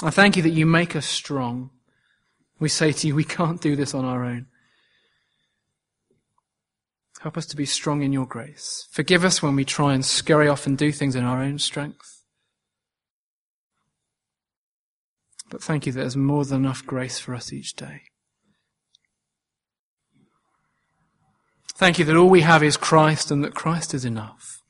I 0.03 0.11
thank 0.11 0.37
you 0.37 0.43
that 0.43 0.51
you 0.51 0.67
make 0.67 0.97
us 0.97 1.07
strong. 1.07 1.71
We 2.59 2.69
say 2.69 2.93
to 2.93 3.07
you, 3.07 3.15
we 3.15 3.25
can't 3.25 3.61
do 3.61 3.77
this 3.77 3.95
on 3.95 4.05
our 4.05 4.25
own. 4.25 4.47
Help 7.21 7.37
us 7.37 7.47
to 7.47 7.57
be 7.57 7.67
strong 7.67 8.03
in 8.03 8.13
your 8.13 8.27
grace. 8.27 8.89
Forgive 8.91 9.25
us 9.25 9.43
when 9.43 9.55
we 9.55 9.65
try 9.65 9.93
and 9.93 10.05
scurry 10.05 10.49
off 10.49 10.67
and 10.67 10.77
do 10.77 10.91
things 10.91 11.15
in 11.15 11.25
our 11.25 11.43
own 11.43 11.59
strength. 11.59 12.23
But 15.51 15.63
thank 15.63 15.85
you 15.85 15.93
that 15.93 16.01
there's 16.01 16.17
more 16.17 16.45
than 16.47 16.65
enough 16.65 16.87
grace 16.87 17.19
for 17.19 17.35
us 17.35 17.53
each 17.53 17.75
day. 17.75 18.03
Thank 21.81 21.99
you 21.99 22.05
that 22.05 22.15
all 22.15 22.29
we 22.29 22.43
have 22.43 22.63
is 22.63 22.77
Christ 22.77 23.31
and 23.31 23.43
that 23.43 23.55
Christ 23.55 23.95
is 23.95 24.05
enough. 24.05 24.61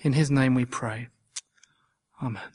In 0.00 0.12
his 0.12 0.30
name 0.30 0.54
we 0.54 0.64
pray. 0.64 1.08
Amen. 2.22 2.52